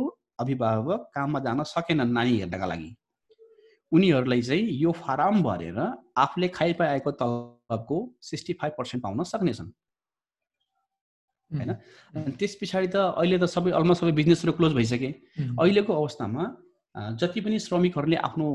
[0.42, 2.90] अभिभावक काममा जान सकेनन् नानी हेर्नका लागि
[3.92, 5.78] उनीहरूलाई चाहिँ यो फारम भरेर
[6.16, 9.68] आफूले खाइपाएको तलबको सिक्सटी फाइभ पर्सेन्ट पाउन सक्नेछन्।
[11.50, 11.72] होइन?
[12.40, 15.10] त्यस पछाडि त अहिले त सबै अलमोस्ट सबै बिजनेसहरू क्लोज भइसके।
[15.60, 16.44] अहिलेको अवस्थामा
[17.20, 18.46] जति पनि श्रमिकहरूले आफ्नो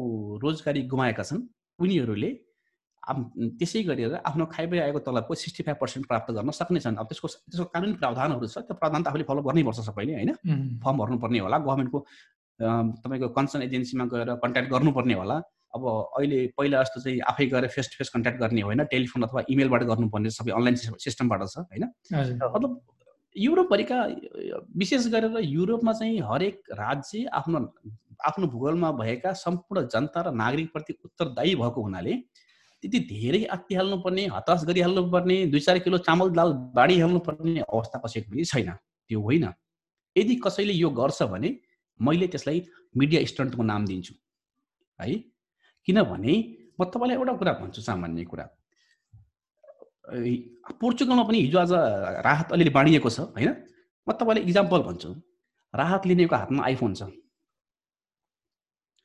[0.42, 1.42] रोजगारी गुमाएका छन्
[1.80, 2.32] उनीहरूले
[3.58, 7.66] त्यसै गरेर आफ्नो खाइबे आएको तलबको सिक्सटी फाइभ पर्सेन्ट प्राप्त गर्न सक्नेछन्। अब त्यसको त्यसको
[7.74, 10.32] कानुनी प्रावधानहरू छ त्यो प्रावधान त आफूले फलो गर्नैपर्छ सबैले होइन?
[10.84, 12.00] फर्म भर्नुपर्ने होला गभर्मेन्टको
[12.60, 15.38] तपाईँको कन्सर्न एजेन्सीमा गएर कन्ट्याक्ट गर्नुपर्ने होला।
[15.76, 15.84] अब
[16.18, 19.84] अहिले पहिला जस्तो चाहिँ आफै गएर फेस टु फेस कन्ट्याक्ट गर्ने होइन टेलिफोन अथवा इमेलबाट
[19.92, 21.84] गर्नुपर्ने सबै अनलाइन सिस्टमबाट छ होइन?
[22.14, 22.82] मतलब
[23.36, 23.98] युरोपभरिका
[24.78, 27.60] विशेष गरेर युरोपमा चाहिँ हरेक राज्य आफ्नो
[28.28, 32.14] आफ्नो भूगोलमा भएका सम्पूर्ण जनता र नागरिकप्रति उत्तरदायी भएको हुनाले
[32.84, 38.00] त्यति धेरै आत्तिहाल्नु पर्ने हताश गरिहाल्नु पर्ने दुई चार किलो चामल दाल बाँडिहाल्नु पर्ने अवस्था
[38.06, 38.72] कसैको पनि छैन।
[39.10, 39.46] त्यो होइन।
[40.16, 41.50] यदि कसैले यो गर्छ भने
[42.00, 42.60] मैले त्यसलाई
[42.98, 44.14] मिडिया स्टन्टको नाम दिन्छु।
[45.00, 45.16] है?
[45.88, 46.34] किनभने
[46.80, 48.46] म तपाईँलाई एउटा कुरा भन्छु सामान्य कुरा।
[50.82, 51.72] पोर्चुगलमा पनि हिजो आज
[52.26, 53.50] राहत अलिअलि बाँडिएको छ होइन?
[54.08, 55.10] म तपाईँलाई इक्जाम्पल भन्छु।
[55.74, 57.02] राहत लिनेको हातमा आइफोन छ।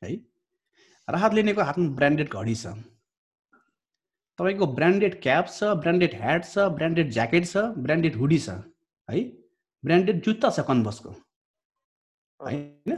[0.01, 0.15] है?
[1.07, 2.65] राहत लिनेको हातमा ब्रान्डेड घडी छ।
[4.39, 8.49] तपाईँको ब्रान्डेड क्याप छ ब्रान्डेड ह्याट छ ब्रान्डेड ज्याकेट छ ब्रान्डेड हुडी छ।
[9.09, 9.19] है?
[9.83, 11.09] ब्रान्डेड जुत्ता छ कन्भर्सको
[12.43, 12.91] होइन?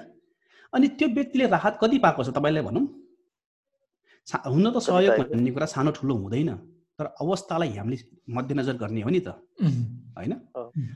[0.73, 2.86] अनि त्यो व्यक्तिले राहत कति पाएको छ तपाईँलाई भनौँ।
[4.27, 6.51] हुन त सहयोग भन्ने कुरा सानो ठुलो हुँदैन
[6.99, 7.97] तर अवस्थालाई हामीले
[8.31, 9.36] मध्यनजर गर्ने हो नि त।
[10.17, 10.34] होइन?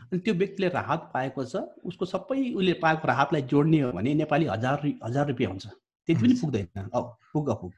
[0.10, 4.46] अनि त्यो व्यक्तिले राहत पाएको छ उसको सबै उसले पाएको राहतलाई जोड्ने हो भने नेपाली
[4.48, 7.74] हजार हजार रुपियाँ हुन्छ। त्यति पनि पुग्दैन। अब पुग पुग।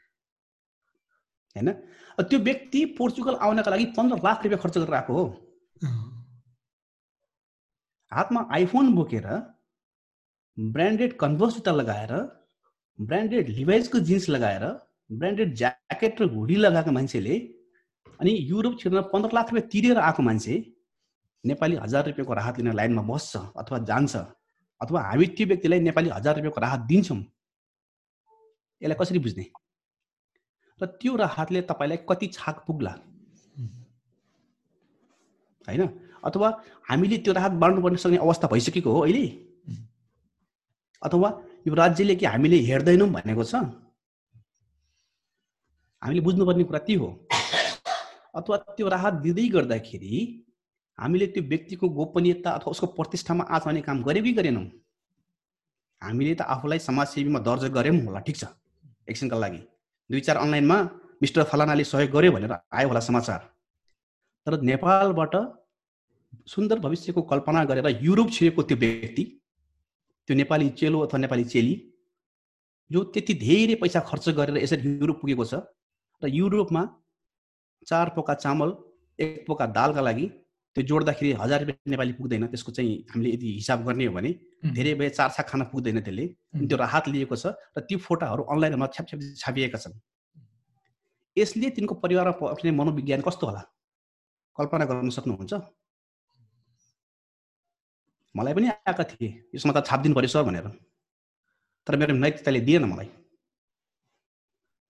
[1.55, 1.69] होइन?
[2.21, 5.25] त्यो व्यक्ति पोर्चुगल आउनका लागि पन्ध्र लाख रुपियाँ खर्च गरेर आएको हो।
[8.11, 9.27] हातमा आइफोन बोकेर
[10.61, 12.11] ब्रान्डेड कन्भर्स जुत्ता लगाएर
[13.01, 14.65] ब्रान्डेड लिभाइजको जिन्स लगाएर
[15.11, 17.37] ब्रान्डेड ज्याकेट र हुडी लगाएको मान्छेले
[18.19, 20.73] अनि युरोप छिर्न पन्ध्र लाख रुपियाँ तिरेर आएको मान्छे
[21.45, 24.15] नेपाली हजार रुपियाँको राहत लिन लाइनमा बस्छ अथवा जान्छ
[24.81, 27.17] अथवा हामी त्यो व्यक्तिलाई नेपाली हजार रुपियाँको राहत दिन्छौँ।
[28.81, 29.45] यसलाई कसरी बुझ्ने?
[30.81, 32.91] र त्यो राहतले तपाईँलाई कति छाक पुग्ला।
[35.67, 35.81] होइन?
[36.23, 39.50] अथवा हामीले त्यो राहत बाँड्नुपर्ने सक्ने अवस्था भइसकेको हो अहिले?
[41.01, 41.29] अथवा
[41.67, 43.55] यो राज्यले कि हामीले हेर्दैनौँ भनेको छ?
[46.01, 47.07] हामीले बुझ्नुपर्ने कुरा ती हो।
[48.35, 50.13] अथवा त्यो राहत दिँदै गर्दाखेरि
[50.99, 54.65] हामीले त्यो व्यक्तिको गोपनीयता अथवा उसको प्रतिष्ठामा आँच आउने काम गऱ्यौँ कि गरेनौँ?
[56.01, 58.43] हामीले त आफूलाई समाजसेवीमा दर्ज गऱ्यौँ होला ठिक छ।
[59.09, 59.61] एकछिनका लागि।
[60.09, 60.77] दुई चार अनलाइनमा
[61.21, 63.39] मिस्टर फलानाले सहयोग गर्यो भनेर आयो होला समाचार।
[64.47, 65.33] तर नेपालबाट
[66.47, 69.23] सुन्दर भविष्यको कल्पना गरेर युरोप छिरेको त्यो व्यक्ति
[70.27, 71.73] त्यो नेपाली चेलो अथवा नेपाली चेली
[72.91, 75.53] जो त्यति धेरै पैसा खर्च गरेर यसरी युरोप पुगेको छ
[76.21, 76.83] र युरोपमा
[77.87, 78.69] चार पोका चामल
[79.19, 80.25] एक पोका दालका लागि
[80.75, 84.31] त्यो जोड्दाखेरि हजार रुपियाँ नेपाली पुग्दैन। त्यसको चाहिँ हामीले यदि हिसाब गर्ने हो भने
[84.71, 86.25] धेरै भए चार छाक खान पुग्दैन त्यसले।
[86.67, 89.99] त्यो राहत लिएको छ र ती फोटाहरू अनलाइनमा छ्याप छ्याप छापिएका छन्।
[91.37, 93.61] यसले तिनको परिवारमा पर्ने मनोविज्ञान कस्तो होला?
[94.55, 95.53] कल्पना गर्न सक्नुहुन्छ?
[98.35, 100.67] मलाई पनि आएका थिए। यसमा त छापिदिनु पऱ्यो सर भनेर।
[101.87, 103.09] तर मेरो नैतिकताले दिएन मलाई।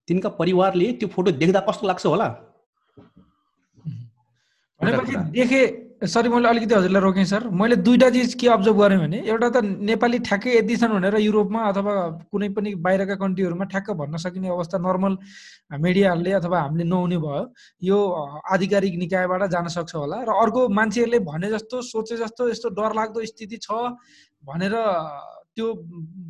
[0.08, 2.28] तिनका परिवारले त्यो फोटो देख्दा कस्तो लाग्छ होला?
[5.30, 5.60] देखे
[6.02, 9.62] सरी मैले अलिकति हजुरलाई रोकेँ सर। मैले दुईवटा चिज के अब्जर्भ गरेँ भने एउटा त
[9.86, 11.94] नेपाली ठ्याक्कै यति छन् भनेर युरोपमा अथवा
[12.26, 15.14] कुनै पनि बाहिरका कन्ट्रीहरूमा ठ्याक्क भन्न सकिने अवस्था नर्मल
[15.78, 17.42] मिडियाहरूले अथवा हामीले नहुने भयो
[17.82, 17.98] यो
[18.50, 23.56] आधिकारिक निकायबाट जान सक्छ होला। र अर्को मान्छेहरूले भने जस्तो सोचे जस्तो यस्तो डरलाग्दो स्थिति
[23.62, 23.94] छ
[24.42, 24.74] भनेर
[25.54, 25.66] त्यो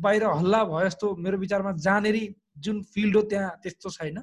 [0.05, 2.23] बाहिर हल्ला भयो जस्तो मेरो विचारमा जहाँनेरि
[2.57, 4.17] जुन फिल्ड हो त्यहाँ त्यस्तो छैन।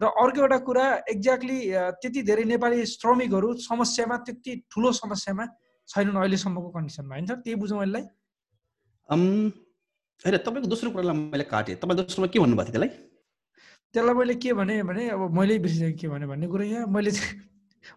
[0.00, 1.58] र अर्को एउटा कुरा एक्ज्याक्टली
[2.00, 5.44] त्यति धेरै नेपाली श्रमिकहरू समस्यामा त्यति ठुलो समस्यामा
[5.88, 8.04] छैनन् अहिलेसम्मको कन्डिसनमा होइन सर त्यही बुझौँ यसलाई?
[9.08, 12.90] होइन तपाईँको दोस्रो कुरालाई मैले काटेँ। तपाईँ दोस्रोमा के भन्नुभएको थियो त्यसलाई?
[13.94, 17.10] त्यसलाई मैले के भने भने अब मैले बिर्सेँ के भने भन्ने कुरा यहाँ। मैले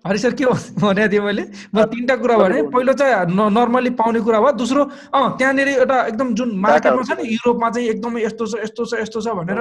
[0.05, 0.45] हरि सर के
[0.81, 1.43] भनेको थिएँ मैले।
[1.75, 6.33] म तिनवटा कुरा भने। पहिलो चाहिँ नर्मली पाउने कुरा भयो दोस्रो अँ त्यहाँनिर एउटा एकदम
[6.33, 9.59] जुन मार्केटमा छ नि युरोपमा चाहिँ एकदमै यस्तो छ यस्तो छ यस्तो छ भनेर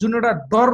[0.00, 0.70] जुन एउटा डर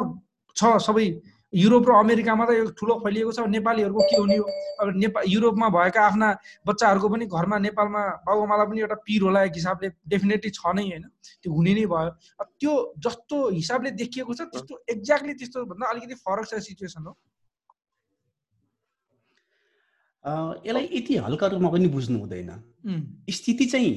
[0.56, 1.06] छ सबै
[1.52, 4.44] युरोप र अमेरिकामा त ठुलो फैलिएको छ। नेपालीहरूको के हुने हो
[4.80, 6.28] अब नेपाल युरोपमा भएका आफ्ना
[6.62, 11.04] बच्चाहरूको पनि घरमा नेपालमा बाबुआमालाई पनि एउटा पिर होला एक हिसाबले। डेफिनेटली छ नै होइन।
[11.42, 16.46] त्यो हुने नै भयो। त्यो जस्तो हिसाबले देखिएको छ त्यस्तो एक्ज्याक्टली त्यस्तो भन्दा अलिकति फरक
[16.46, 17.18] छ सिचुएसन हो।
[20.24, 22.50] यसलाई यति हल्का रूपमा पनि बुझ्नु हुँदैन।
[23.30, 23.92] स्थिति चाहिँ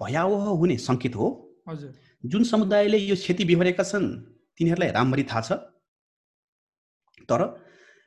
[0.00, 1.26] भयावह हुने सङ्केत हो।
[1.68, 4.06] हजुर। जुन समुदायले यो क्षति बिहोरेका छन्
[4.56, 5.52] तिनीहरूलाई राम्ररी थाहा छ।
[7.28, 7.40] तर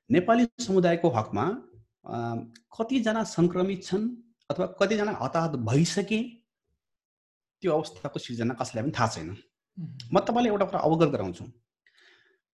[0.10, 1.46] नेपाली समुदायको हकमा
[2.76, 4.06] कतिजना सङ्क्रमित छन्
[4.50, 6.20] अथवा कतिजना हताहत भइसके
[7.62, 9.30] त्यो अवस्थाको सिर्जना कसैलाई पनि थाहा छैन।
[10.14, 11.44] म तपाईँलाई एउटा कुरा अवगत गराउँछु।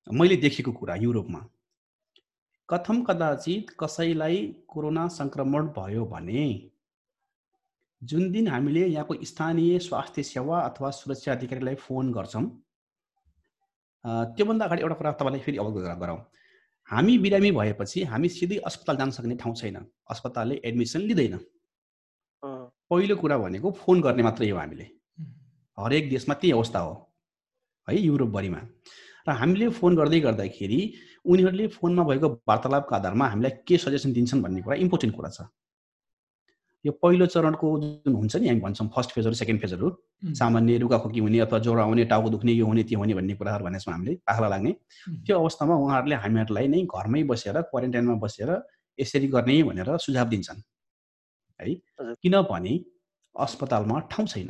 [0.07, 1.41] मैले देखेको कुरा युरोपमा।
[2.69, 6.45] कथम कदाचित कसैलाई कोरोना सङ्क्रमण भयो भने?
[8.01, 12.45] जुन दिन हामीले यहाँको स्थानीय स्वास्थ्य सेवा अथवा सुरक्षा अधिकारीलाई फोन गर्छौँ
[14.05, 16.19] त्योभन्दा अगाडि एउटा कुरा तपाईँलाई फेरि अवगत गराउँ।
[16.89, 19.77] हामी बिरामी भएपछि हामी सिधै अस्पताल जान सक्ने ठाउँ छैन।
[20.09, 21.37] अस्पतालले एडमिसन लिँदैन।
[22.89, 24.85] पहिलो कुरा भनेको फोन गर्ने मात्रै हो हामीले।
[25.77, 26.93] हरेक देशमा त्यही अवस्था हो
[27.87, 28.61] है युरोपभरिमा।
[29.27, 30.79] र हामीले फोन गर्दै गर्दाखेरि
[31.25, 35.47] उनीहरूले फोनमा भएको वार्तालापका आधारमा हामीलाई के सजेसन दिन्छन् भन्ने कुरा इम्पोर्टेन्ट कुरा छ।
[36.85, 39.87] यो पहिलो चरणको जुन हुन्छ नि हामी भन्छौँ फर्स्ट फेजहरू सेकेन्ड फेजहरू
[40.37, 43.91] सामान्य रुगाखोकी हुने अथवा ज्वरो आउने टाउको दुख्ने यो हुने त्यो हुने भन्ने कुराहरू भनेको
[43.91, 44.71] हामीले पाखला लाग्ने।
[45.25, 48.49] त्यो अवस्थामा उहाँहरूले हामीहरूलाई नै घरमै बसेर क्वारेन्टाइनमा बसेर
[48.99, 50.61] यसरी गर्ने भनेर सुझाव दिन्छन्।
[51.59, 51.73] है?
[52.21, 52.73] किनभने
[53.35, 54.49] अस्पतालमा ठाउँ छैन।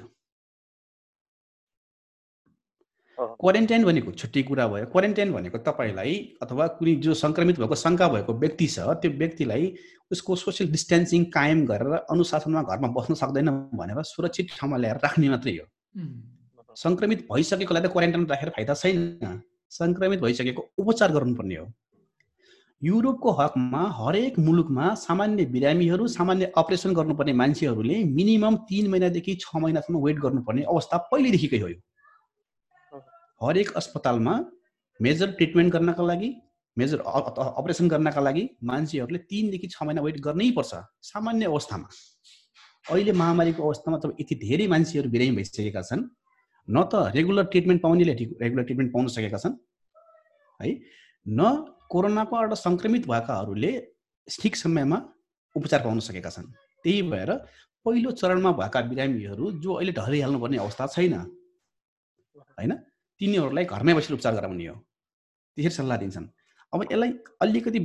[3.18, 8.34] क्वारेन्टाइन भनेको छुट्टी कुरा भयो क्वारेन्टाइन भनेको तपाईँलाई अथवा कुनै जो सङ्क्रमित भएको शङ्का भएको
[8.34, 9.74] व्यक्ति छ त्यो व्यक्तिलाई
[10.12, 15.56] उसको सोसियल डिस्टेन्सिङ कायम गरेर अनुशासनमा घरमा बस्न सक्दैन भनेर सुरक्षित ठाउँमा ल्याएर राख्ने मात्रै
[15.56, 15.66] हो।
[16.76, 21.72] सङ्क्रमित भइसकेकोलाई त क्वारेन्टाइन राखेर फाइदा छैन। सङ्क्रमित भइसकेको उपचार गर्नुपर्ने हो।
[22.82, 30.06] युरोपको हकमा हरेक मुलुकमा सामान्य बिरामीहरू सामान्य अपरेसन गर्नुपर्ने मान्छेहरूले मिनिमम तिन महिनादेखि छ महिनासम्म
[30.06, 31.70] वेट गर्नुपर्ने अवस्था पहिलेदेखिकै हो
[33.42, 34.34] हरेक अस्पतालमा
[35.00, 36.30] मेजर ट्रिटमेन्ट गर्नका लागि
[36.78, 37.00] मेजर
[37.60, 40.72] अपरेसन गर्नका लागि मान्छेहरूले तिनदेखि छ महिना वेट गर्नै पर्छ
[41.10, 41.88] सामान्य अवस्थामा।
[42.86, 46.04] अहिले महामारीको अवस्थामा तपाईँ यति धेरै मान्छेहरू बिरामी भइसकेका छन्
[46.68, 49.56] न त रेगुलर ट्रिटमेन्ट पाउनेले रेगुलर ट्रिटमेन्ट पाउन सकेका छन्
[50.60, 50.70] है?
[51.26, 51.40] न
[51.92, 53.72] कोरोनाबाट सङ्क्रमित भएकाहरूले
[54.28, 54.98] ठिक समयमा
[55.56, 56.48] उपचार पाउन सकेका छन्।
[56.86, 57.32] त्यही भएर
[57.86, 61.14] पहिलो चरणमा भएका बिरामीहरू जो अहिले ढलिहाल्नुपर्ने अवस्था छैन
[62.58, 62.74] होइन?
[63.22, 64.76] तिनीहरूलाई घरमै बसेर उपचार गराउने हो।
[65.58, 66.28] त्यसरी सल्लाह दिन्छन्।
[66.74, 67.80] अब यसलाई अलिकति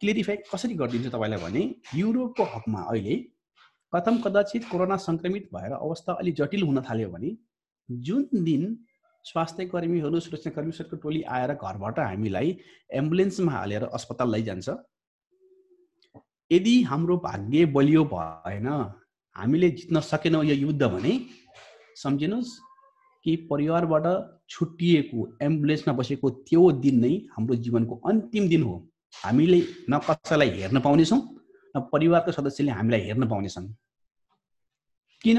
[0.00, 1.62] क्लियरिफाई कसरी गरिदिन्छु तपाईँलाई भने
[1.94, 3.16] युरोपको हकमा अहिले
[3.92, 7.30] कथम कदाचित कोरोना सङ्क्रमित भएर अवस्था अलिक जटिल हुन थाल्यो भने
[7.88, 8.62] जुन दिन
[9.24, 12.48] स्वास्थ्य कर्मीहरू सुरक्षा कर्मीहरूको टोली आएर घरबाट हामीलाई
[13.00, 14.68] एम्बुलेन्समा हालेर अस्पताल लैजान्छ।
[16.50, 18.68] यदि हाम्रो भाग्य बलियो भएन
[19.36, 21.12] हामीले जित्न सकेनौँ यो युद्ध भने
[22.02, 22.52] सम्झिनुहोस्
[23.26, 24.06] कि परिवारबाट
[24.50, 28.76] छुट्टिएको एम्बुलेन्समा बसेको त्यो दिन नै हाम्रो जीवनको अन्तिम दिन हो।
[29.14, 31.20] हामीले न कसैलाई हेर्न पाउनेछौँ
[31.74, 33.66] न परिवारको सदस्यले हामीलाई हेर्न पाउनेछन्।
[35.24, 35.38] किन?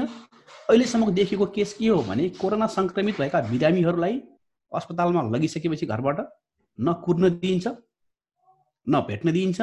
[0.70, 4.14] अहिलेसम्म देखेको केस के हो भने कोरोना सङ्क्रमित भएका बिरामीहरूलाई
[4.72, 6.18] अस्पतालमा लगिसकेपछि घरबाट
[6.78, 7.66] न कुर्न दिइन्छ
[8.86, 9.60] न भेट्न दिइन्छ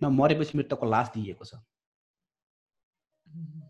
[0.00, 1.60] न मरेपछि मृतकको लास दिइएको छ।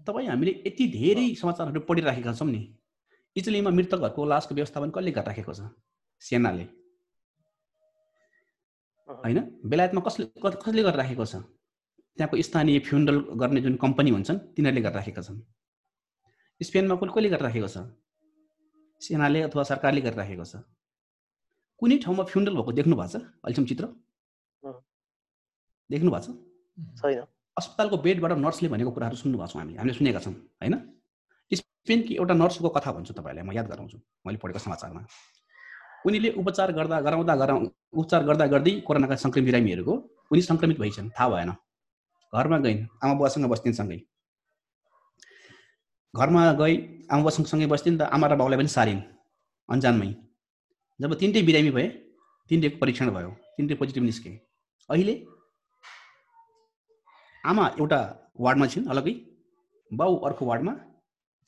[0.06, 2.62] तपाईँ हामीले यति धेरै समाचारहरू पढिराखेका छौँ नि।
[3.36, 5.60] इटलीमा मृतकहरूको लासको व्यवस्थापन कसले गरिराखेको छ?
[6.22, 6.64] सेनाले।
[9.08, 9.38] होइन?
[9.64, 11.34] बेलायतमा कसले कसले गरिराखेको छ?
[12.18, 15.38] त्यहाँको स्थानीय फ्युन्डल गर्ने जुन कम्पनी हुन्छन् तिनीहरूले गरिराखेका छन्।
[16.60, 17.76] स्पेनमा कसले कसले गरिराखेको छ?
[19.02, 20.54] सेनाले अथवा सरकारले गरिराखेको छ।
[21.80, 23.16] कुनै ठाउँमा फ्युन्डल भएको देख्नु भएको छ?
[23.42, 23.84] अहिलेसम्म चित्र?
[25.90, 26.28] देख्नु भएको छ?
[27.56, 30.74] अस्पतालको बेडबाट नर्सले भनेको कुराहरू सुन्नु भएको छौँ हामीले हामीले सुनेका छौँ। होइन?
[31.82, 35.02] स्पेनकी एउटा नर्सको कथा भन्छु तपाईँलाई म याद गराउँछु मैले पढेको समाचारमा।
[36.06, 37.58] उनीले उपचार गर्दा गराउँदा गराउ
[37.98, 39.94] उपचार गर्दा गर्दै कोरोनाका सङ्क्रमित बिरामीहरूको
[40.30, 41.50] उनी सङ्क्रमित भइछन् थाहा भएन।
[42.32, 43.98] घरमा गइन् आमा बुवासँग बस्थिन् सँगै।
[46.14, 46.74] घरमा गई
[47.10, 49.02] आमा बुवा सँगसँगै बस्थिन् त आमा र बाउलाई पनि सारिन्
[49.68, 50.10] अन्जानमै।
[51.00, 51.86] जब तिनटै बिरामी भए
[52.50, 54.30] तिनटैको परीक्षण भयो तिनटै पोजिटिभ निस्के।
[54.88, 55.14] अहिले
[57.44, 58.00] आमा एउटा
[58.38, 59.14] वार्डमा छिन् अलग्गै
[59.90, 60.74] बाउ अर्को वार्डमा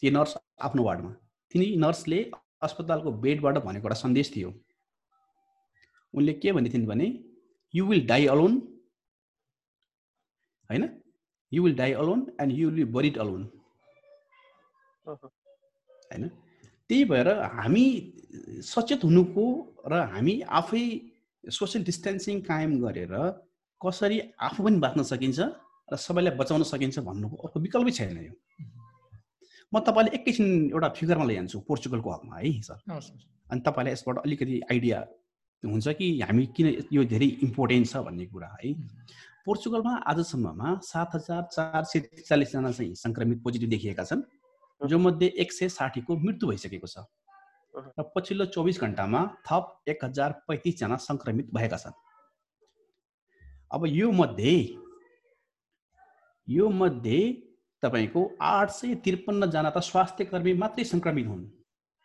[0.03, 0.33] ती नर्स
[0.67, 1.11] आफ्नो वार्डमा।
[1.55, 2.19] तिनी नर्सले
[2.63, 4.51] अस्पतालको बेडबाट भनेको एउटा सन्देश थियो
[6.15, 7.07] उनले के भन्दै थिइन् भने
[7.75, 8.53] यु विल डाई अलोन
[10.71, 10.85] होइन?
[11.53, 13.43] You will die alone and you will be buried alone
[15.07, 16.29] होइन?
[16.91, 17.29] त्यही भएर
[17.59, 17.87] हामी
[18.65, 19.45] सचेत हुनुको
[19.87, 20.85] र हामी आफै
[21.45, 23.13] सोसियल डिस्टेन्सिङ कायम गरेर
[23.81, 25.39] कसरी आफू पनि बाँच्न सकिन्छ
[25.89, 28.35] र सबैलाई बचाउन सकिन्छ भन्नुको अर्को विकल्पै छैन यो।
[29.73, 32.79] म तपाईँलाई एकैछिन एउटा फिगरमा लैजान्छु पोर्चुगलको हकमा है सर
[33.51, 34.99] अनि तपाईँलाई यसबाट अलिकति आइडिया
[35.63, 38.73] हुन्छ कि हामी किन यो धेरै इम्पोर्टेन्ट छ भन्ने कुरा है।
[39.47, 44.23] पोर्चुगलमा आजसम्ममा सात हजार चार सय त्रिचालिसजना चाहिँ सङ्क्रमित पोजिटिभ देखिएका छन्
[44.81, 47.05] जो मध्ये एक सय साठीको मृत्यु भइसकेको छ।
[47.99, 51.97] र पछिल्लो चौबिस घन्टामा थप एक हजार पैँतिसजना सङ्क्रमित भएका छन्।
[53.71, 54.57] अब यो मध्ये
[56.49, 57.21] यो मध्ये
[57.85, 58.21] तपाईँको
[58.51, 61.45] आठ सय त्रिपन्नजना त स्वास्थ्य कर्मी मात्रै सङ्क्रमित हुन्।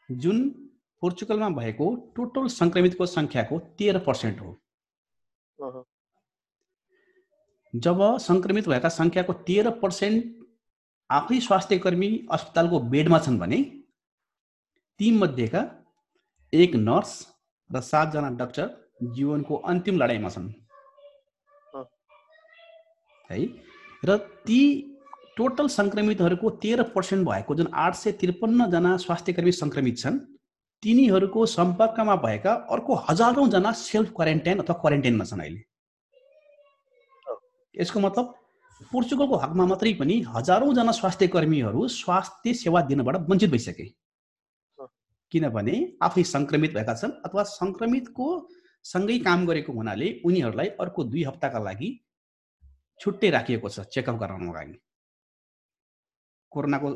[0.09, 0.37] जुन
[1.01, 4.51] पोर्चुगलमा भएको टोटल सङ्क्रमितको सङ्ख्याको तेह्र पर्सेन्ट हो।
[7.73, 10.35] जब सङ्क्रमित भएका सङ्ख्याको तेह्र पर्सेन्ट
[11.09, 13.59] आफै स्वास्थ्य कर्मी अस्पतालको बेडमा छन् भने
[14.99, 15.61] तीमध्येका
[16.53, 17.11] एक नर्स
[17.69, 18.67] र सातजना डाक्टर
[19.15, 20.49] जीवनको अन्तिम लडाइँमा छन्।
[23.29, 23.39] है?
[24.05, 24.61] र ती
[25.39, 30.17] टोटल सङ्क्रमितहरूको तेह्र पर्सेन्ट भएको जुन आठ सय त्रिपन्नजना स्वास्थ्य कर्मी सङ्क्रमित छन्
[30.83, 35.61] तिनीहरूको सम्पर्कमा भएका अर्को हजारौँजना सेल्फ क्वारेन्टाइन अथवा क्वारेन्टाइनमा छन् अहिले।
[37.75, 38.33] यसको मतलब
[38.91, 43.87] पोर्चुगलको हकमा मात्रै पनि हजारौँजना स्वास्थ्य कर्मीहरू स्वास्थ्य सेवा दिनबाट वञ्चित भइसके।
[45.31, 48.27] किनभने आफै सङ्क्रमित भएका छन् अथवा सङ्क्रमितको
[48.85, 51.89] सँगै काम गरेको हुनाले उनीहरूलाई अर्को दुई हप्ताका लागि
[52.99, 54.77] छुट्टै राखिएको छ चेकअप गराउनको लागि।
[56.51, 56.87] कोरोनाको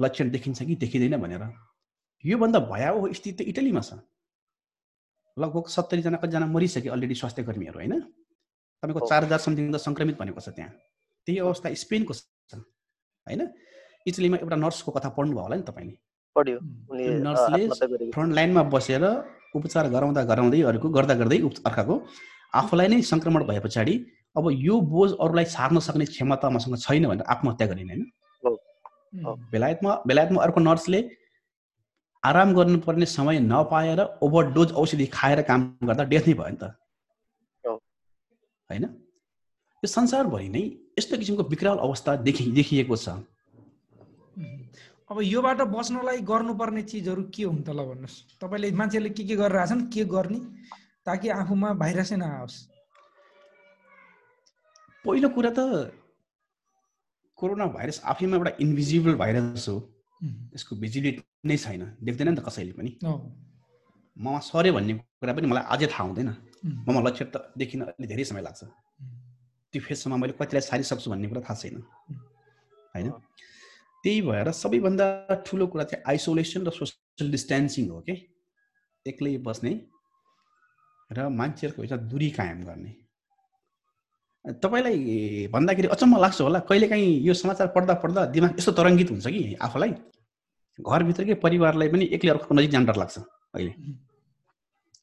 [0.00, 1.42] लक्षण देखिन्छ कि देखिँदैन भनेर।
[2.24, 4.02] योभन्दा भयावह स्थिति त इटलीमा छ।
[5.36, 7.94] लगभग सत्तरीजना कतिजना मरिसक्यो अलरेडी स्वास्थ्य कर्मीहरू होइन?
[8.82, 10.72] तपाईँको चार हजार समथिङ त सङ्क्रमित भनेको छ त्यहाँ।
[11.26, 12.54] त्यही अवस्था स्पेनको छ
[13.26, 13.42] होइन?
[14.06, 15.94] इटलीमा एउटा नर्सको कथा पढ्नुभयो होला नि तपाईँले।
[17.26, 17.62] नर्सले
[18.12, 19.04] फ्रन्ट लाइनमा बसेर
[19.56, 21.38] उपचार गराउँदा गराउँदै अरूको गर्दा गर्दै
[21.68, 21.94] अर्काको
[22.60, 23.94] आफूलाई नै सङ्क्रमण भए पछाडि
[24.36, 28.04] अब यो बोझ अरूलाई सार्न सक्ने क्षमता मसँग छैन भनेर आत्महत्या गरिने होइन?
[29.24, 31.00] बेलायतमा बेलायतमा अर्को नर्सले
[32.22, 36.64] आराम गर्नुपर्ने समय नपाएर ओभरडोज औषधि खाएर काम गर्दा डेथ नै भयो नि त।
[38.70, 38.84] होइन?
[39.82, 40.62] यो संसारभरि नै
[40.98, 43.08] यस्तो किसिमको विकराल अवस्था देखि देखिएको छ।
[45.10, 49.86] अब योबाट बच्नलाई गर्नुपर्ने चिजहरू के हुन् त ल भन्नुहोस्। तपाईँले मान्छेले के के गरिरहेछन्
[49.92, 50.40] के गर्ने
[51.06, 52.56] ताकि आफूमा भाइरसै नआओस्?
[55.04, 55.60] पहिलो कुरा त
[57.36, 59.76] कोरोना भाइरस आफैमा एउटा इन्भिजिबल भाइरस हो।
[60.54, 62.90] यसको भिजिबिलिटी नै छैन। देख्दैन नि त कसैले पनि।
[64.16, 66.28] ममा सर्यो भन्ने कुरा पनि मलाई अझै थाहा हुँदैन।
[66.88, 68.64] ममा लक्षण त देखिन अलिक धेरै समय लाग्छ।
[69.72, 71.76] त्यो फेससम्म मैले कतिलाई सारिसक्छु भन्ने कुरा थाहा छैन।
[72.94, 73.10] होइन?
[74.04, 75.06] त्यही भएर सबैभन्दा
[75.46, 78.14] ठुलो कुरा चाहिँ आइसोलेसन र सोसियल डिस्टेन्सिङ हो कि
[79.06, 79.72] एक्लै बस्ने
[81.12, 82.92] र मान्छेहरूको बिचमा दुरी कायम गर्ने।
[84.46, 89.54] तपाईँलाई भन्दाखेरि अचम्म लाग्छ होला। कहिलेकाहीँ यो समाचार पढ्दा पढ्दा दिमाग यस्तो तरङ्गित हुन्छ कि
[89.58, 89.92] आफूलाई?
[90.78, 93.72] घरभित्रकै परिवारलाई पनि एक्लै अर्को नजिक जान डर लाग्छ अहिले।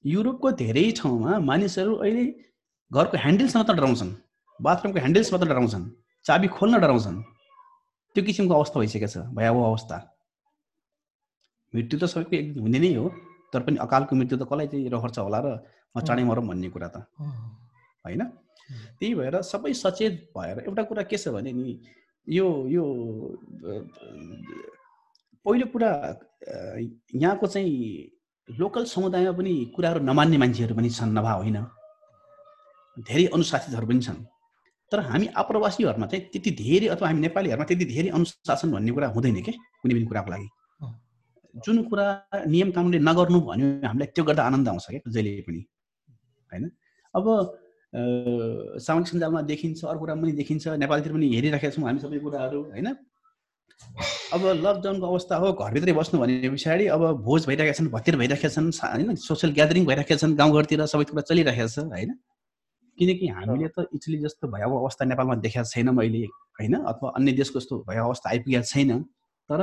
[0.06, 2.26] युरोपको धेरै ठाउँमा मानिसहरू अहिले
[2.92, 4.12] घरको ह्यान्डल्समा त डराउँछन्
[4.60, 5.86] बाथरुमको ह्यान्डल्समा त डराउँछन्
[6.26, 7.18] चाबी खोल्न डराउँछन्।
[8.16, 9.98] त्यो किसिमको अवस्था भइसकेको छ भयावह अवस्था।
[11.74, 13.10] मृत्यु त सबैको एक हुने नै हो
[13.52, 15.48] तर पनि अकालको मृत्यु त कसलाई चाहिँ रहर छ होला र
[15.96, 17.10] म चाँडै मरौँ भन्ने कुरा त।
[18.06, 18.22] होइन?
[19.00, 21.80] त्यही भएर सबै सचेत भएर एउटा कुरा के छ भने नि
[22.28, 22.84] यो यो
[25.46, 25.92] पहिलो कुरा
[27.16, 27.74] यहाँको चाहिँ
[28.48, 31.58] लोकल समुदायमा पनि कुराहरू नमान्ने मान्छेहरू पनि छन् नभए होइन।
[32.98, 34.20] धेरै अनुशासितहरू पनि छन्।
[34.92, 39.42] तर हामी आप्रवासीहरूमा चाहिँ त्यति धेरै अथवा हामी नेपालीहरूमा त्यति धेरै अनुशासन भन्ने कुरा हुँदैन
[39.42, 40.48] क्या कुनै पनि कुराको लागि।
[41.56, 42.06] जुन कुरा
[42.54, 45.62] नियम कानुनले नगर्नु भन्यो हामीलाई त्यो गर्दा आनन्द आउँछ क्या जहिले पनि।
[46.52, 46.64] होइन?
[47.14, 47.26] अब
[47.94, 52.88] सामाजिक सञ्जालमा देखिन्छ अर्को कुरा पनि देखिन्छ। नेपालतिर पनि हेरिराखेका छौँ हामी सबै कुराहरू होइन?
[54.34, 58.70] अब लकडाउनको अवस्था हो घरभित्रै बस्नु भने पछाडि अब भोज भइरहेका छन् भतिर भइरहेका छन्
[58.74, 59.16] होइन?
[59.16, 62.12] सोसियल ग्यादरिङ भइरहेका छन् गाउँघरतिर सबै कुरा चलिरहेको छ होइन?
[62.98, 66.26] किनकि हामीले त इटली जस्तो भयावह अवस्था नेपालमा देखाएको छैन मैले
[66.58, 66.74] होइन?
[66.82, 68.90] अथवा अन्य देशको जस्तो भयावह अवस्था आइपुगेको छैन।
[69.50, 69.60] तर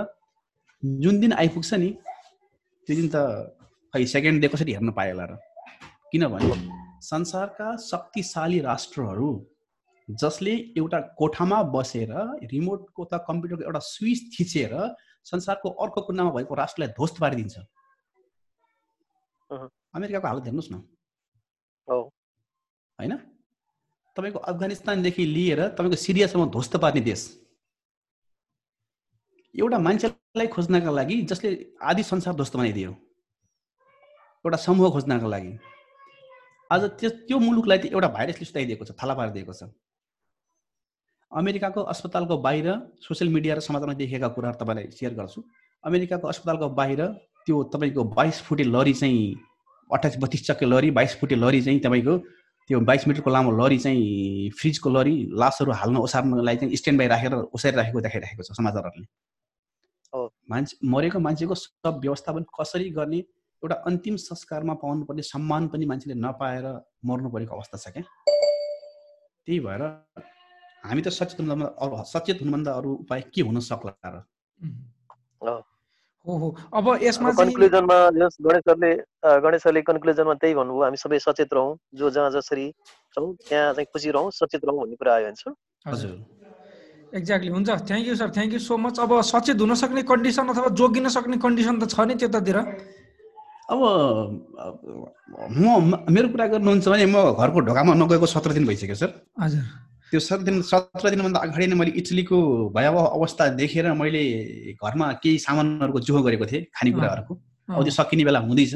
[0.82, 1.90] जुन दिन आइपुग्छ नि
[2.88, 3.16] त्यो दिन त
[3.94, 5.32] खै सेकेन्ड डे कसरी हेर्न पायो होला र?
[6.12, 6.46] किनभने
[7.00, 9.30] संसारका शक्तिशाली राष्ट्रहरू
[10.08, 12.12] जसले एउटा कोठामा बसेर
[12.52, 14.72] रिमोटको त कम्प्युटरको एउटा स्विच थिचेर
[15.24, 17.56] संसारको अर्को कुनामा भएको राष्ट्रलाई ध्वस्त पारिदिन्छ।
[19.96, 20.74] अमेरिकाको हालत हेर्नुहोस् न।
[22.98, 23.12] होइन?
[24.16, 27.22] तपाईँको अफगानिस्तानदेखि लिएर तपाईँको सिरियासम्म ध्वस्त पार्ने देश।
[29.54, 31.50] एउटा मान्छेलाई खोज्नका लागि जसले
[31.82, 32.90] आदि संसार ध्वस्त बनाइदियो।
[34.44, 35.52] एउटा समूह खोज्नका लागि।
[36.70, 39.66] आज त्यो त्यो मुलुकलाई त एउटा भाइरसले सुताइदिएको छ थाला पारिदिएको छ।
[41.32, 42.66] अमेरिकाको अस्पतालको बाहिर
[43.02, 45.42] सोसियल मिडिया र समाचारमा देखेका कुराहरू तपाईँलाई सेयर गर्छु।
[45.84, 47.00] अमेरिकाको अस्पतालको बाहिर
[47.46, 49.18] त्यो तपाईँको बाइस फुटे लरी चाहिँ
[49.90, 52.14] अठाइस बत्तिस चक्के लरी बाइस फुटे लरी चाहिँ तपाईँको
[52.70, 57.34] त्यो बाइस मिटरको लामो लरी चाहिँ फ्रिजको लरी लासहरू हाल्न ओसार्नलाई चाहिँ स्ट्यान्ड बाई राखेर
[57.50, 59.06] ओसारिराखेको देखाइराखेको छ समाचारहरूले।
[60.50, 63.20] मान्छे मरेको मान्छेको सब व्यवस्थापन कसरी गर्ने
[63.62, 66.66] एउटा अन्तिम संस्कारमा पाउनुपर्ने सम्मान पनि मान्छेले नपाएर
[67.04, 68.04] मर्नु परेको अवस्था छ क्या।
[69.46, 69.82] त्यही भएर
[70.84, 74.16] हामी त सचेत हुनुभन्दा सचेत हुनुभन्दा अरू उपाय के हुन सक्ला र?
[76.26, 78.92] हो हो। अब यसमा कन्क्लुजनमा गणेश सरले
[79.44, 82.66] गणेश सरले कन्क्लुजनमा त्यही भन्नुभयो हामी सबै सचेत रहौँ जो जहाँ जसरी
[83.16, 85.52] छौँ त्यहाँ चाहिँ खुसी रहौँ सचेत रहौँ भन्ने कुरा आयो भने
[85.90, 86.12] हजुर।
[87.16, 90.68] एक्ज्याक्टली हुन्छ। Thank you sir thank you so much अब सचेत हुन सक्ने कन्डिसन अथवा
[90.80, 92.58] जोगिन सक्ने कन्डिसन त छ नि त्यतातिर।
[93.70, 93.80] अब
[95.50, 99.10] म मेरो कुरा गर्नुहुन्छ भने म घरको ढोकामा नगएको सत्र दिन भइसक्यो सर।
[99.40, 99.62] हजुर।
[100.10, 102.36] त्यो सत्र दिन सत्र दिनभन्दा अगाडि नै मैले इटलीको
[102.74, 104.22] भयावह अवस्था देखेर मैले
[104.74, 107.34] घरमा केही सामानहरूको जुहो गरेको थिएँ खानेकुराहरूको।
[107.70, 108.74] अब त्यो सकिने बेला हुँदैछ।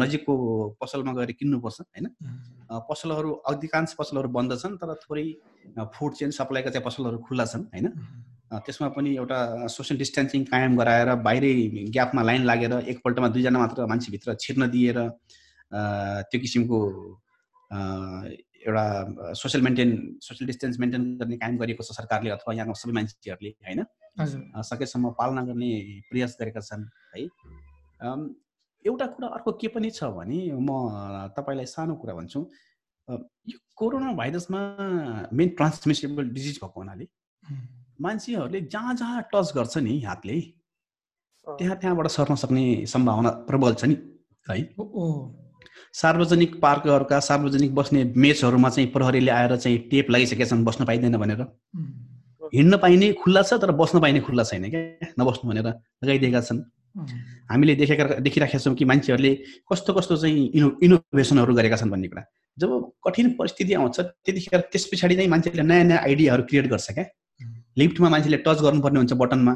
[0.00, 0.32] नजिकको
[0.80, 2.06] पसलमा गएर किन्नुपर्छ होइन?
[2.68, 5.24] पसलहरू अधिकांश पसलहरू बन्द छन् तर थोरै
[5.96, 7.86] फुड चेन सप्लाईका चाहिँ पसलहरू खुल्ला छन् होइन?
[8.66, 9.38] त्यसमा पनि एउटा
[9.76, 11.54] सोसियल डिस्टेन्सिङ कायम गराएर बाहिरै
[11.96, 14.98] ग्यापमा लाइन लागेर एकपल्टमा दुईजना मात्र मान्छेभित्र छिर्न दिएर
[16.30, 16.78] त्यो किसिमको
[18.66, 18.84] एउटा
[19.40, 19.90] social maintain
[20.22, 23.80] social distance maintain गर्ने कायम गरिएको छ सरकारले अथवा यहाँको सबै मान्छेहरूले होइन?
[24.70, 25.70] सकेसम्म पालना गर्ने
[26.10, 26.84] प्रयास गरेका छन्
[27.16, 27.26] है?
[28.84, 30.70] एउटा कुरा अर्को के पनि छ भने म
[31.36, 32.40] तपाईँलाई सानो कुरा भन्छु।
[33.52, 34.60] यो कोरोना भाइरसमा
[35.32, 37.06] मेन ट्रान्समिसेबल डिजिज भएको हुनाले
[37.98, 40.40] मान्छेहरूले जहाँ जहाँ टच गर्छ नि हातले
[41.46, 43.96] त्यहाँ त्यहाँबाट सर्न सक्ने सम्भावना प्रबल छ नि
[44.46, 44.60] है।
[45.94, 51.40] सार्वजनिक पार्कहरूका सार्वजनिक बस्ने मेचहरूमा चाहिँ प्रहरीले आएर चाहिँ टेप लगाइसकेका छन् बस्न पाइँदैन भनेर।
[52.54, 56.62] हिँड्न पाइने खुल्ला छ तर बस्न पाइने खुल्ला छैन क्या नबस्नु भनेर लगाइदिएका छन्।
[57.50, 59.32] हामीले देखेका देखिराखेका छौँ कि मान्छेहरूले
[59.70, 62.22] कस्तो कस्तो चाहिँ इनो इनोभेसनहरू गरेका छन् भन्ने कुरा।
[62.58, 62.70] जब
[63.06, 67.04] कठिन परिस्थिति आउँछ त्यतिखेर त्यस पछाडि चाहिँ मान्छेले नयाँ नयाँ आइडियाहरू क्रिएट गर्छ क्या।
[67.76, 69.52] लिफ्टमा मान्छेले टच गर्नुपर्ने हुन्छ बटनमा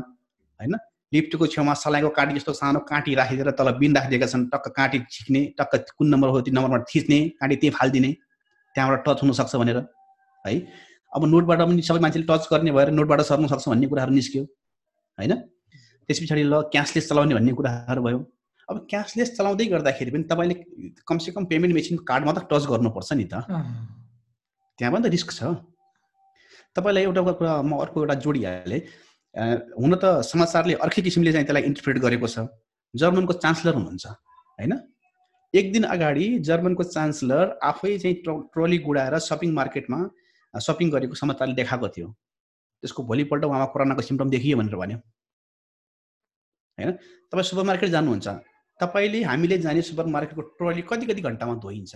[0.61, 0.75] होइन?
[1.13, 5.41] लिफ्टको छेउमा सलाइको काँटी जस्तो सानो काँटी राखिदिएर तल बिन राखिदिएका छन् टक्क काँटी छिक्ने
[5.59, 8.11] टक्क कुन नम्बर हो त्यो नम्बरमा थिच्ने काँटी त्यहीँ फालिदिने
[8.75, 9.79] त्यहाँबाट टच हुनसक्छ भनेर
[10.45, 10.55] है?
[11.13, 14.43] अब नोटबाट पनि सबै मान्छेले टच गर्ने भएर नोटबाट सर्न सक्छ भन्ने कुराहरू निस्क्यो
[15.19, 15.33] होइन?
[16.09, 18.19] त्यस पछाडि ल क्यासलेस चलाउने भन्ने कुराहरू भयो।
[18.69, 20.55] अब क्यासलेस चलाउँदै गर्दाखेरि पनि तपाईँले
[21.09, 23.35] कमसेकम पेमेन्ट मेसिनको कार्डमा त टच गर्नुपर्छ नि त।
[24.79, 25.57] त्यहाँ पनि त रिस्क छ।
[26.79, 28.81] तपाईँलाई एउटा कुरा म अर्को एउटा जोडिहालेँ
[29.75, 32.47] हुन त समाचारले अर्कै किसिमले चाहिँ त्यसलाई इन्टरप्रेट गरेको छ।
[32.95, 34.73] जर्मनको चान्सलर हुनुहुन्छ होइन?
[35.55, 38.17] एक दिन अगाडि जर्मनको चान्सलर आफै चाहिँ
[38.53, 39.99] ट्रली गुडाएर सपिङ मार्केटमा
[40.55, 42.09] सपिङ गरेको समाचारले देखाएको थियो।
[42.83, 44.99] त्यसको भोलिपल्ट उहाँमा कोरोनाको सिम्टम देखियो भनेर भन्यो।
[46.79, 46.91] होइन?
[47.33, 48.29] तपाईँ सुपर मार्केट जानुहुन्छ।
[48.81, 51.95] तपाईँले हामीले जाने सुपर मार्केटको ट्रली कति कति घन्टामा धोइन्छ?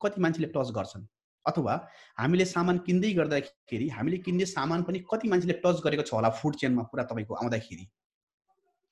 [0.00, 1.04] कति मान्छेले टच गर्छन्?
[1.46, 1.74] अथवा
[2.18, 6.54] हामीले सामान किन्दै गर्दाखेरि हामीले किन्ने सामान पनि कति मान्छेले टच गरेको छ होला फुड
[6.56, 7.86] चेनमा पुरा तपाईँको आउँदाखेरि?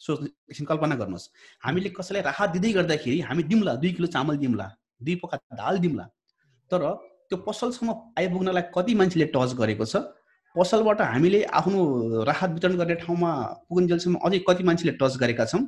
[0.00, 1.28] सो एकछिन कल्पना गर्नुहोस्।
[1.64, 4.66] हामीले कसैलाई राहत दिँदै गर्दाखेरि हामी दिउँला दुई किलो चामल दिउँला
[5.02, 6.04] दुई पका दाल दिउँला
[6.70, 6.82] तर
[7.28, 9.96] त्यो पसलसम्म आइपुग्नलाई कति मान्छेले टच गरेको छ?
[10.56, 11.80] पसलबाट हामीले आफ्नो
[12.24, 13.30] राहत वितरण गर्ने ठाउँमा
[13.68, 15.62] पुगुन्जेलसम्म अझै कति मान्छेले टच गरेका छौँ?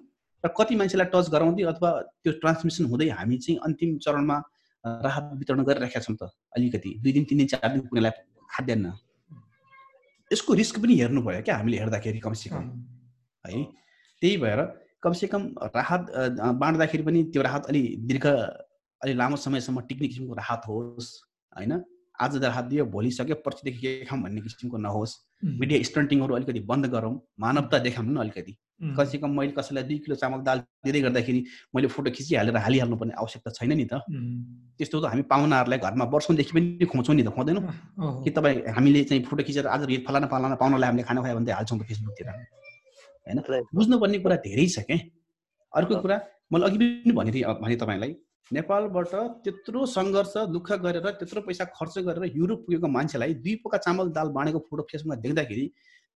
[0.44, 4.36] र कति मान्छेलाई टच गराउँदै अथवा त्यो ट्रान्समिसन हुँदै हामी चाहिँ अन्तिम चरणमा
[4.84, 8.12] राहत वितरण गरिराखेका छौँ त अलिकति दुई दिन तिन दिन चार दिन पुग्नेलाई
[8.50, 8.92] खाद्यान्न।
[10.30, 12.64] यसको रिस्क पनि हेर्नु पऱ्यो क्या हामीले हेर्दाखेरि कमसेकम
[13.44, 13.62] है?
[14.22, 14.60] त्यही भएर
[15.02, 15.42] कमसेकम
[15.76, 16.02] राहत
[16.60, 21.10] बाँड्दाखेरि पनि त्यो राहत अलि दीर्घ अलि लामो समयसम्म टिक्ने किसिमको राहत होस्
[21.52, 21.72] होइन?
[22.20, 25.12] आज राहत दियो भोलि सक्यो पर्सिदेखि के खाऊँ भन्ने किसिमको नहोस्।
[25.44, 28.52] मिडिया स्टन्टिङहरू अलिकति बन्द गरौँ मानवता देखाउँ न अलिकति।
[28.96, 31.40] कमसेकम मैले कसैलाई दुई किलो चामल दाल दिँदै गर्दाखेरि
[31.74, 33.98] मैले फोटो खिचिहालेर हालिहाल्नु पर्ने आवश्यकता छैन नि त।
[34.78, 39.22] त्यस्तो त हामी पाहुनाहरूलाई घरमा वर्षौँदेखि पनि खुवाउँछौँ नि त खुवाउँदैनौँ कि तपाईँ हामीले चाहिँ
[39.26, 42.26] फोटो खिचेर आज फलाना फलाना पाहुनालाई हामीले खाना खुवायो भने हाल्छौँ त फेसबुकतिर।
[43.26, 43.38] होइन?
[43.74, 44.98] बुझ्नुपर्ने कुरा धेरै छ क्या
[45.72, 46.16] अर्को कुरा
[46.52, 47.30] मैले अघि पनि भने
[47.62, 48.12] भने तपाईँलाई।
[48.52, 49.14] नेपालबाट
[49.44, 54.28] त्यत्रो सङ्घर्ष दुःख गरेर त्यत्रो पैसा खर्च गरेर युरोप पुगेको मान्छेलाई दुई पोका चामल दाल
[54.36, 55.66] बाँडेको फोटो फेसबुकमा देख्दाखेरि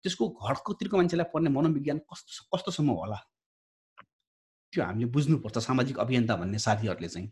[0.04, 3.18] त्यसको घरकोतिरको मान्छेलाई पर्ने मनोविज्ञान कस्तो कस्तोसम्म होला?
[4.72, 7.28] त्यो हामीले बुझ्नुपर्छ सामाजिक अभियन्ता भन्ने साथीहरूले चाहिँ।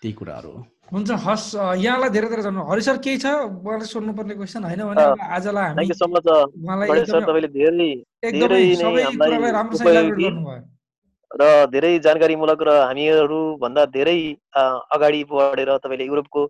[0.00, 0.60] त्यही कुराहरू हो।
[0.92, 1.48] हुन्छ हस्
[1.80, 3.26] यहाँलाई धेरै धेरै जानु हरि सर केही छ?
[3.64, 5.04] उहाँले सोध्नुपर्ने क्वेसन होइन भने
[5.36, 5.84] आजलाई हामी
[11.30, 14.18] र धेरै जानकारीमूलक र हामीहरू भन्दा धेरै
[14.96, 16.40] अगाडि बढेर तपाईँले युरोपको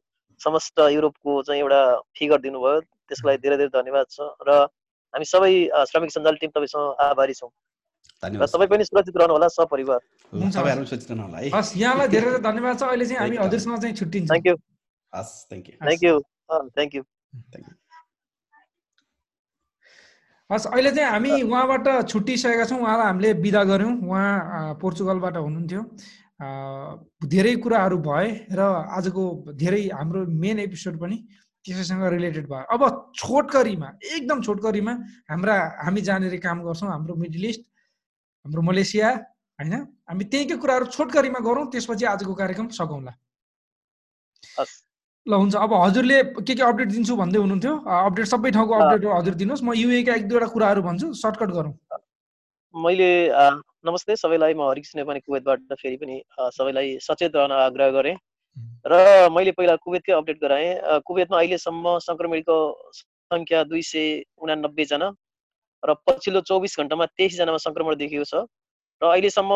[0.41, 1.81] समस्त युरोपको चाहिँ एउटा
[2.17, 4.19] फिगर दिनुभयो। त्यसलाई धेरै धेरै धन्यवाद छ
[4.49, 4.51] र
[5.15, 5.53] हामी सबै
[5.91, 7.51] श्रमिक सञ्जाल टिम तपाईँसँग आभारी छौँ।
[8.23, 10.01] र तपाईँ पनि सुरक्षित रहनु होला सपरिवार
[11.53, 14.57] हस् यहाँलाई धेरै धेरै धन्यवाद छ। अहिले चाहिँ हामी हजुरसँग चाहिँ छुट्टिन्छ। थ्याङ्क यू
[15.13, 16.15] हस् thank you thank you
[16.77, 17.03] thank you
[17.53, 17.75] thank you
[20.51, 25.83] हस् अहिले चाहिँ हामी उहाँबाट छुट्टिसकेका छौँ। उहाँलाई हामीले बिदा गऱ्यौँ। उहाँ पोर्चुगलबाट हुनुहुन्थ्यो।
[27.31, 28.61] धेरै कुराहरू भए र
[28.99, 29.23] आजको
[29.55, 31.17] धेरै हाम्रो मेन एपिसोड पनि
[31.65, 32.83] त्यसैसँग रिलेटेड भयो। अब
[33.15, 34.93] छोटकरीमा एकदम छोटकरीमा
[35.31, 35.55] हाम्रा
[35.87, 37.63] हामी जहाँनिर काम गर्छौँ हाम्रो मिडल इस्ट
[38.45, 39.09] हाम्रो मलेसिया
[39.59, 39.75] होइन?
[40.11, 43.13] हामी त्यहीँकै कुराहरू छोटकरीमा गरौँ त्यसपछि आजको कार्यक्रम सघाउँला।
[45.31, 49.35] ल हुन्छ। अब हजुरले के के अपडेट दिन्छु भन्दै हुनुहुन्थ्यो। अपडेट सबै ठाउँको अपडेट हजुर
[49.43, 51.73] दिनुहोस्। म युएका एक दुईवटा कुराहरू भन्छु सर्टकट गरौँ।
[52.75, 53.11] मैले
[53.87, 56.17] नमस्ते सबैलाई म हरिकृष्ण नेपाली कुवेतबाट फेरि पनि
[56.59, 58.17] सबैलाई सचेत रहन आग्रह गरेँ।
[58.87, 62.57] र मैले पहिला कुवेतकै अपडेट गराएँ। कुवेतमा अहिलेसम्म सङ्क्रमितको
[63.33, 64.07] सङ्ख्या दुई सय
[64.43, 65.09] उनानब्बेजना
[65.83, 68.45] र पछिल्लो चौबिस घन्टामा तेइसजनामा सङ्क्रमण देखिएको छ।
[69.03, 69.53] र अहिलेसम्म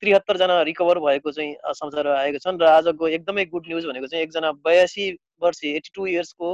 [0.00, 4.52] त्रिहत्तरजना रिकभर भएको चाहिँ समाचार आएको छन् र आजको एकदमै गुड न्युज भनेको चाहिँ एकजना
[4.66, 5.06] बयासी
[5.42, 6.50] वर्ष एट्टी टू इयर्सको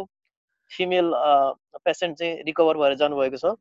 [0.70, 1.12] फिमेल
[1.84, 3.54] पेसेन्ट चाहिँ रिकभर भएर जानुभएको छ।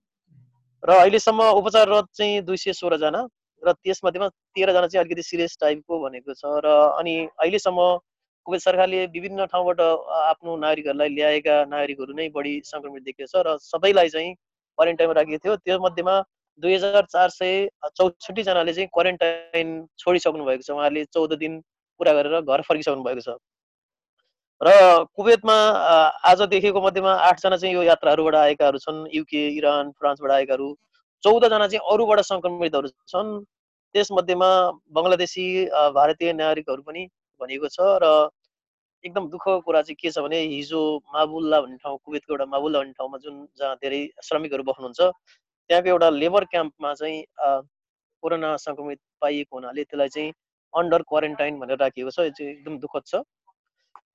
[0.83, 3.21] र अहिलेसम्म उपचाररत चाहिँ दुई सय सोह्रजना
[3.61, 6.67] र त्यसमध्येमा तेह्रजना चाहिँ अलिकति सिरियस टाइपको भनेको छ र
[6.97, 7.79] अनि अहिलेसम्म
[8.45, 14.09] कुवेत सरकारले विभिन्न ठाउँबाट आफ्नो नागरिकहरूलाई ल्याएका नागरिकहरू नै बढी सङ्क्रमित देखिएको छ र सबैलाई
[14.09, 16.15] चाहिँ क्वारेन्टाइनमा राखिएको थियो। त्यो मध्येमा
[16.59, 21.59] दुई हजार चार सय चौसठीजनाले चाहिँ क्वारेन्टाइन छोडिसक्नु भएको छ। उहाँहरूले चौध दिन
[21.99, 23.37] पुरा गरेर घर फर्किसक्नु भएको छ।
[24.61, 24.69] र
[25.15, 25.55] कुवेतमा
[26.25, 30.67] आज देखेको मध्येमा आठजना चाहिँ यो यात्राहरूबाट आएकाहरू छन्। युके इरान फ्रान्सबाट आएकाहरू।
[31.23, 33.31] चौधजना चाहिँ अरूबाट सङ्क्रमितहरू छन्।
[33.95, 34.49] त्यसमध्येमा
[34.91, 35.45] बङ्गलादेशी
[35.95, 37.07] भारतीय नागरिकहरू पनि
[37.41, 38.29] भनिएको छ र
[39.03, 40.81] एकदम दुःखको कुरा चाहिँ के छ भने हिजो
[41.13, 45.01] माबुल्ला भन्ने ठाउँ कुवेतको एउटा माबुल्ला भन्ने ठाउँमा जुन जहाँ धेरै श्रमिकहरू बस्नुहुन्छ
[45.71, 47.19] त्यहाँको एउटा लेबर क्याम्पमा चाहिँ
[48.23, 50.31] कोरोना सङ्क्रमित पाइएको हुनाले त्यसलाई चाहिँ
[50.73, 53.21] अन्डर क्वारेन्टाइन भनेर राखिएको छ यो चाहिँ एकदम दुःखद छ।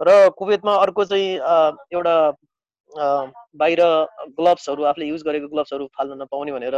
[0.01, 1.31] र कुवेतमा अर्को चाहिँ
[1.97, 2.17] एउटा
[3.61, 3.81] बाहिर
[4.37, 6.77] ग्लोभ्सहरू आफूले युज गरेको ग्लोभ्सहरू फाल्न नपाउने भनेर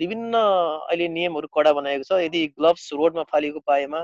[0.00, 4.00] विभिन्न अहिले नियमहरू कडा बनाएको छ। यदि ग्लोभ्स रोडमा फालेको पाएमा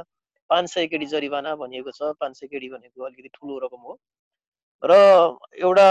[0.51, 3.99] पाँच सय केडी जरिवाना भनिएको छ पाँच सय केडी भनेको अलिकति ठुलो रकम हो।
[4.83, 4.93] र
[5.59, 5.89] एउटा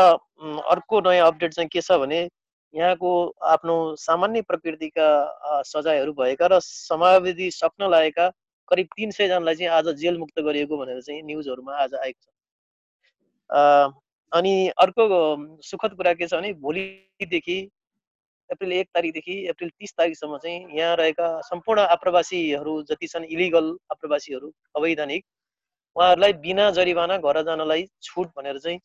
[0.72, 2.22] अर्को नयाँ अपडेट चाहिँ के छ भने
[2.74, 3.10] यहाँको
[3.48, 5.08] आफ्नो सामान्य प्रकृतिका
[5.66, 8.30] सजायहरू भएका र समावेदी सक्न लागेका
[8.72, 12.28] करिब तिन सयजनालाई चाहिँ आज जेल मुक्त गरिएको भनेर चाहिँ न्युजहरूमा आज आएको छ।
[14.32, 15.06] अनि अर्को
[15.62, 17.58] सुखद कुरा के छ भने भोलिदेखि
[18.50, 24.52] अप्रिल एक तारिकदेखि अप्रिल तिस तारिकसम्म चाहिँ यहाँ रहेका सम्पूर्ण आप्रवासीहरू जति छन् इलिगल आप्रवासीहरू
[24.76, 25.26] अवैधानिक
[25.96, 28.80] उहाँहरूलाई बिना जरिवाना घर जानलाई छुट भनेर चाहिँ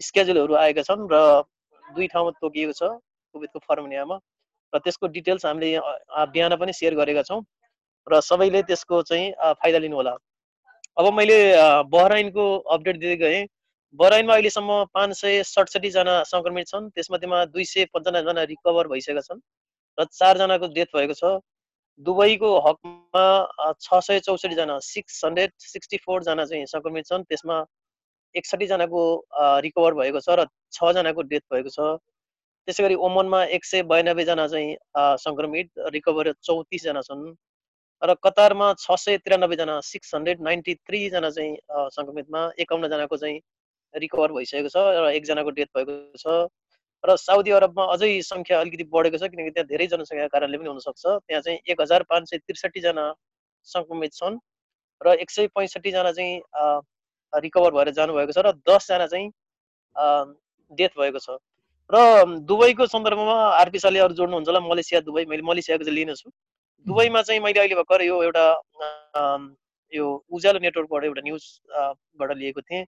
[0.00, 1.42] स्केजुलहरू आएका छन् र
[1.90, 2.82] दुई ठाउँमा तोकिएको छ
[3.34, 4.16] कोभिडको फर्मुलियामा
[4.72, 5.70] र त्यसको डिटेल्स हामीले
[6.32, 7.40] बिहान पनि सेयर गरेका छौँ।
[8.06, 10.14] र सबैले त्यसको चाहिँ फाइदा लिनु होला
[10.98, 11.38] अब मैले
[11.90, 13.46] बहराइनको अपडेट दिँदै गएँ।
[13.94, 19.40] बहराइनमा अहिलेसम्म पाँच सय सडसठीजना सङ्क्रमित छन्। त्यसमध्येमा दुई सय पन्चानब्बेजना रिकभर भइसकेका छन्।
[19.98, 21.38] र चारजनाको डेथ भएको छ।
[22.02, 23.24] दुबईको हकमा
[23.80, 27.56] छ सय चौसठीजना सिक्स हन्ड्रेड सिक्सटी फोरजना चाहिँ सङ्क्रमित छन्। त्यसमा
[28.34, 29.02] एकसठीजनाको
[29.66, 31.78] रिकभर भएको छ र छजनाको डेथ भएको छ।
[32.68, 34.76] त्यसै गरी ओमनमा एक सय बयानब्बेजना चाहिँ
[35.24, 37.24] सङ्क्रमित रिकभर चौतिसजना छन्।
[38.02, 41.52] र कतारमा छ सय त्रियानब्बेजना सिक्स हन्ड्रेड नाइन्टी थ्रीजना चाहिँ
[41.96, 43.38] सङ्क्रमितमा एकाउन्नजनाको चाहिँ
[43.94, 46.26] रिकभर भइसकेको छ र एकजनाको डेथ भएको छ।
[47.04, 51.04] र साउदी अरबमा अझै सङ्ख्या अलिकति बढेको छ किनकि त्यहाँ धेरै जनसङ्ख्याको कारणले पनि हुनसक्छ।
[51.28, 53.04] त्यहाँ चाहिँ एक हजार पाँच सय त्रिसठीजना
[53.68, 54.38] सङ्क्रमित छन्
[55.00, 56.32] र एक सय पैँसठीजना चाहिँ
[57.42, 59.28] रिकभर भएर जानुभएको छ र दसजना चाहिँ
[60.70, 61.38] डेथ भएको छ।
[61.90, 61.96] र
[62.48, 66.30] दुबईको सन्दर्भमा आरपी साले अरू जोड्नुहुन्छ होला मलेसिया दुबई। मैले मलेसियाको चाहिँ लिनेछु।
[66.86, 68.46] दुबईमा चाहिँ मैले अहिले भर्खर यो एउटा
[69.92, 72.84] यो उज्यालो नेटवर्कबाट एउटा न्युजबाट लिएको थिएँ।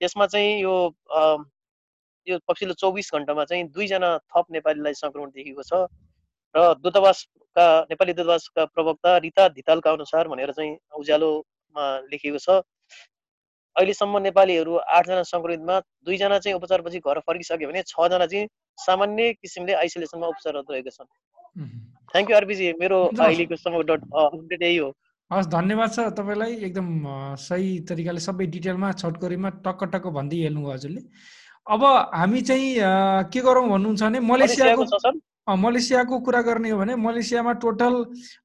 [0.00, 0.74] यसमा चाहिँ यो
[2.26, 5.88] यो पछिल्लो चौबिस घन्टामा चाहिँ दुईजना थप नेपालीलाई सङ्क्रमण देखिएको छ।
[6.54, 12.62] र दूतावासका नेपाली दूतावासका प्रवक्ता रिता धितालका अनुसार भनेर चाहिँ उज्यालोमा लेखिएको छ।
[13.78, 18.46] अहिलेसम्म नेपालीहरू आठजना सङ्क्रमितमा दुईजना चाहिँ उपचारपछि घर फर्किसक्यो भने छजना चाहिँ
[18.78, 21.08] सामान्य किसिमले आइसोलेसनमा उपचाररत रहेका छन्।
[22.12, 23.54] थ्याङ्क यू आरपिजी मेरो अहिलेको
[24.24, 24.88] अपडेट यही हो।
[25.30, 26.86] हस् धन्यवाद छ तपाईँलाई। एकदम
[27.46, 31.02] सही तरिकाले सबै डिटेलमा छोटकरीमा टक्क टक्क भन्दै हेर्नुभयो हजुरले।
[31.68, 32.74] अब हामी चाहिँ
[33.32, 34.84] के गरौँ भन्नुहुन्छ भने मलेसियाको
[35.48, 37.94] मलेसियाको कुरा गर्ने हो भने मलेसियामा टोटल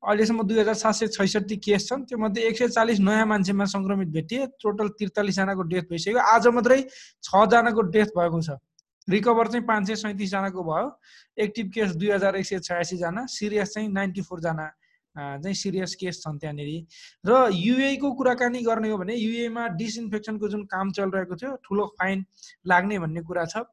[0.08, 3.66] अहिलेसम्म दुई हजार सात सय छैसठी केस छन्। त्यो मध्ये एक सय चालिस नयाँ मान्छेमा
[3.76, 6.80] सङ्क्रमित भेटिए। टोटल त्रिचालिसजनाको डेथ भइसक्यो। आज मात्रै
[7.24, 8.56] छजनाको डेथ भएको छ।
[9.08, 10.88] रिकभर चाहिँ पाँच सय सैँतिसजनाको भयो।
[11.44, 14.68] एक्टिभ केस दुई हजार एक सय छयासीजना। सिरियस चाहिँ नाइन्टी फोरजना।
[15.16, 16.70] चाहिँ सिरियस केस छन् त्यहाँनिर।
[17.26, 22.26] र युएको कुराकानी गर्ने हो भने युएमा डिसइन्फेक्सनको जुन काम चलिरहेको थियो ठुलो फाइन
[22.68, 23.64] लाग्ने भन्ने कुरा छ।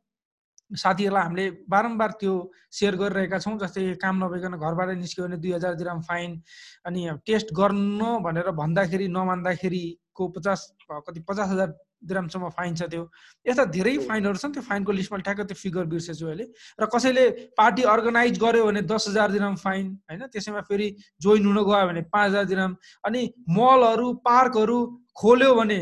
[0.70, 2.32] साथीहरूलाई हामीले बारम्बार त्यो
[2.70, 6.30] सेयर गरिरहेका छौँ जस्तै काम नभइकन घरबाट निस्क्यो भने दुई हजार दिराम फाइन
[6.86, 10.61] अनि टेस्ट गर्नु भनेर भन्दाखेरि नमान्दाखेरिको पचास
[10.91, 13.05] कति पचास हजार दिरामसम्म फाइन छ त्यो।
[13.46, 16.44] यस्ता धेरै फाइनहरू छन् त्यो फाइनको लिस्टमा ठ्याक्क त्यो फिगर बिर्सेछु अहिले
[16.80, 17.24] र कसैले
[17.59, 20.26] पार्टी अर्गनाइज गर्यो भने दस हजार दिराम फाइन होइन?
[20.32, 20.88] त्यसैमा फेरि
[21.20, 24.78] जोइन हुन गयो भने पाँच हजार दिराम अनि मलहरू पार्कहरू
[25.16, 25.80] खोल्यो भने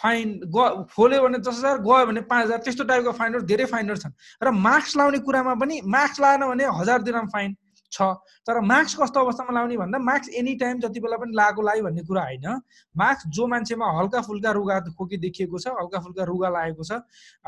[0.00, 3.98] फाइन ग खोल्यो भने दस हजार गयो भने पाँच हजार त्यस्तो टाइपको फाइनहरू धेरै फाइनहरू
[3.98, 4.12] छन्।
[4.42, 7.56] र मास्क लाउने कुरामा पनि मास्क लाएन भने हजार दिनमा फाइन
[7.92, 8.02] छ।
[8.46, 12.02] तर मास्क कस्तो अवस्थामा लाउने भन्दा मास्क एनी टाइम जति बेला पनि लगाएको लायो भन्ने
[12.04, 12.46] कुरा होइन।
[12.94, 16.92] मास्क जो मान्छेमा हल्का फुल्का रुगा खोकी देखिएको छ हल्का फुल्का रुगा लागेको छ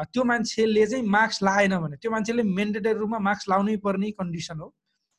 [0.09, 4.75] त्यो मान्छेले चाहिँ मास्क लाएन भने त्यो मान्छेले मेन्डेटरी रूपमा मास्क लाउनै पर्ने कन्डिसन हो।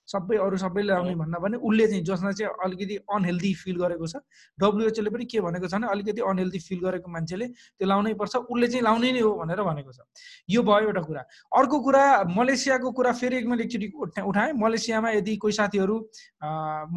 [0.08, 4.16] सबै अरू सबैले आउने भन्दा पनि उसले चाहिँ जसमा चाहिँ अलिकति अनहेल्दी फिल गरेको छ
[4.58, 8.68] डब्लुएचओले पनि के भनेको छ भने अलिकति अनहेल्दी फिल गरेको मान्छेले त्यो लाउनै पर्छ उसले
[8.68, 10.00] चाहिँ लाउनै नै हो भनेर भनेको छ।
[10.50, 11.22] यो भयो एउटा कुरा।
[11.60, 12.04] अर्को कुरा
[12.38, 13.88] मलेसियाको कुरा फेरि एक मैले एकचोटि
[14.22, 15.96] उठाएँ। मलेसियामा यदि कोही साथीहरू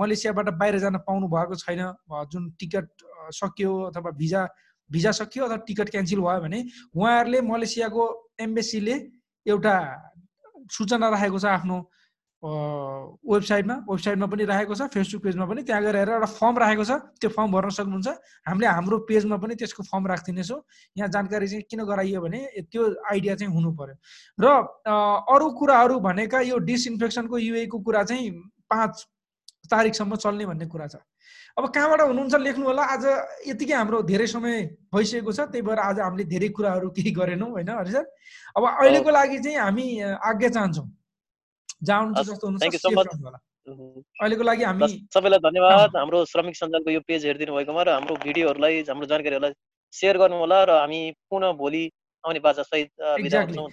[0.00, 1.82] मलेसियाबाट बाहिर जान पाउनु भएको छैन
[2.32, 2.86] जुन टिकट
[3.32, 4.42] सकियो अथवा भिजा
[4.90, 6.58] भिजा सकियो अथवा टिकट क्यान्सल भयो भने
[6.96, 8.02] उहाँहरूले मलेसियाको
[8.40, 8.94] एम्बेसीले
[9.46, 9.74] एउटा
[10.72, 11.78] सूचना राखेको छ आफ्नो
[12.44, 17.30] वेबसाइटमा वेबसाइटमा पनि राखेको छ फेसबुक पेजमा पनि त्यहाँ गएर एउटा फर्म राखेको छ त्यो
[17.32, 18.08] फर्म भर्न सक्नुहुन्छ।
[18.48, 20.60] हामीले हाम्रो पेजमा पनि त्यसको फर्म राखिदिनेछौँ।
[20.96, 22.82] यहाँ जानकारी चाहिँ किन गराइयो भने त्यो
[23.12, 23.96] आइडिया चाहिँ हुनु पर्यो।
[24.38, 24.46] र
[25.24, 28.30] अरू कुराहरू भनेका यो डिसइन्फेक्सनको युएको कुरा चाहिँ
[28.68, 28.94] पाँच
[29.72, 30.96] तारिकसम्म चल्ने भन्ने कुरा छ।
[31.56, 32.82] अब कहाँबाट हुनुहुन्छ लेख्नु होला?
[32.82, 33.04] आज
[33.48, 37.68] यतिकै हाम्रो धेरै समय भइसकेको छ त्यही भएर आज हामीले धेरै कुराहरू केही गरेनौँ होइन
[37.70, 38.04] हरि सर
[38.58, 39.86] अब अहिलेको लागि चाहिँ हामी
[40.20, 40.86] आज्ञा चाहन्छौँ।
[44.20, 48.74] अहिलेको लागि हामी सबैलाई धन्यवाद। हाम्रो श्रमिक सञ्जालको यो पेज हेरिदिनु भएकोमा र हाम्रो भिडियोहरूलाई
[48.88, 49.52] हाम्रो जानकारीहरूलाई
[49.94, 51.84] सेयर गर्नु होला र हामी पुनः भोलि
[52.24, 52.90] आउने बाजा सहित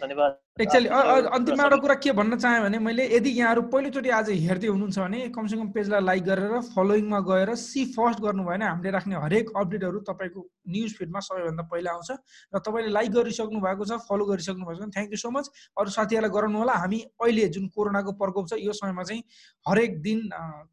[0.03, 4.67] धन्यवाद। एक्चुअली अन्तिममा एउटा कुरा के भन्न चाहेँ भने मैले यदि यहाँहरू पहिलोचोटि आज हेर्दै
[4.67, 9.51] हुनुहुन्छ भने कमसेकम पेजलाई लाइक गरेर फलोइङमा गएर सी फर्स्ट गर्नु भएन हामीले राख्ने हरेक
[9.55, 10.41] अपडेटहरू तपाईँको
[10.75, 14.89] न्युज फिडमा सबैभन्दा पहिला आउँछ र तपाईँले लाइक गरिसक्नु भएको छ फलो गरिसक्नु भएको छ
[14.91, 15.49] थ्याङ्क यू सो मच।
[15.79, 19.23] अरू साथीहरूलाई गराउनु होला हामी अहिले जुन कोरोनाको प्रकोप छ यो समयमा चाहिँ
[19.65, 20.19] हरेक दिन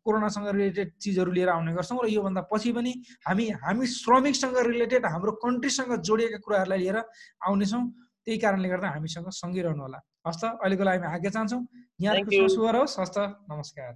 [0.02, 2.92] कोरोनासँग रिलेटेड चिजहरू लिएर आउने गर्छौँ र योभन्दा पछि पनि
[3.30, 7.02] हामी हामी श्रमिकसँग रिलेटेड हाम्रो कन्ट्रीसँग जोडिएका कुराहरूलाई लिएर
[7.46, 7.84] आउनेछौँ।
[8.28, 9.98] त्यही कारणले गर्दा हामीसँग सँगै रहनु होला
[10.28, 11.62] हस्त अहिलेको लागि हामी आज्ञा चाहन्छौँ।
[12.04, 13.16] यहाँको शुभ रहोस् हस्त
[13.48, 13.92] नमस्कार।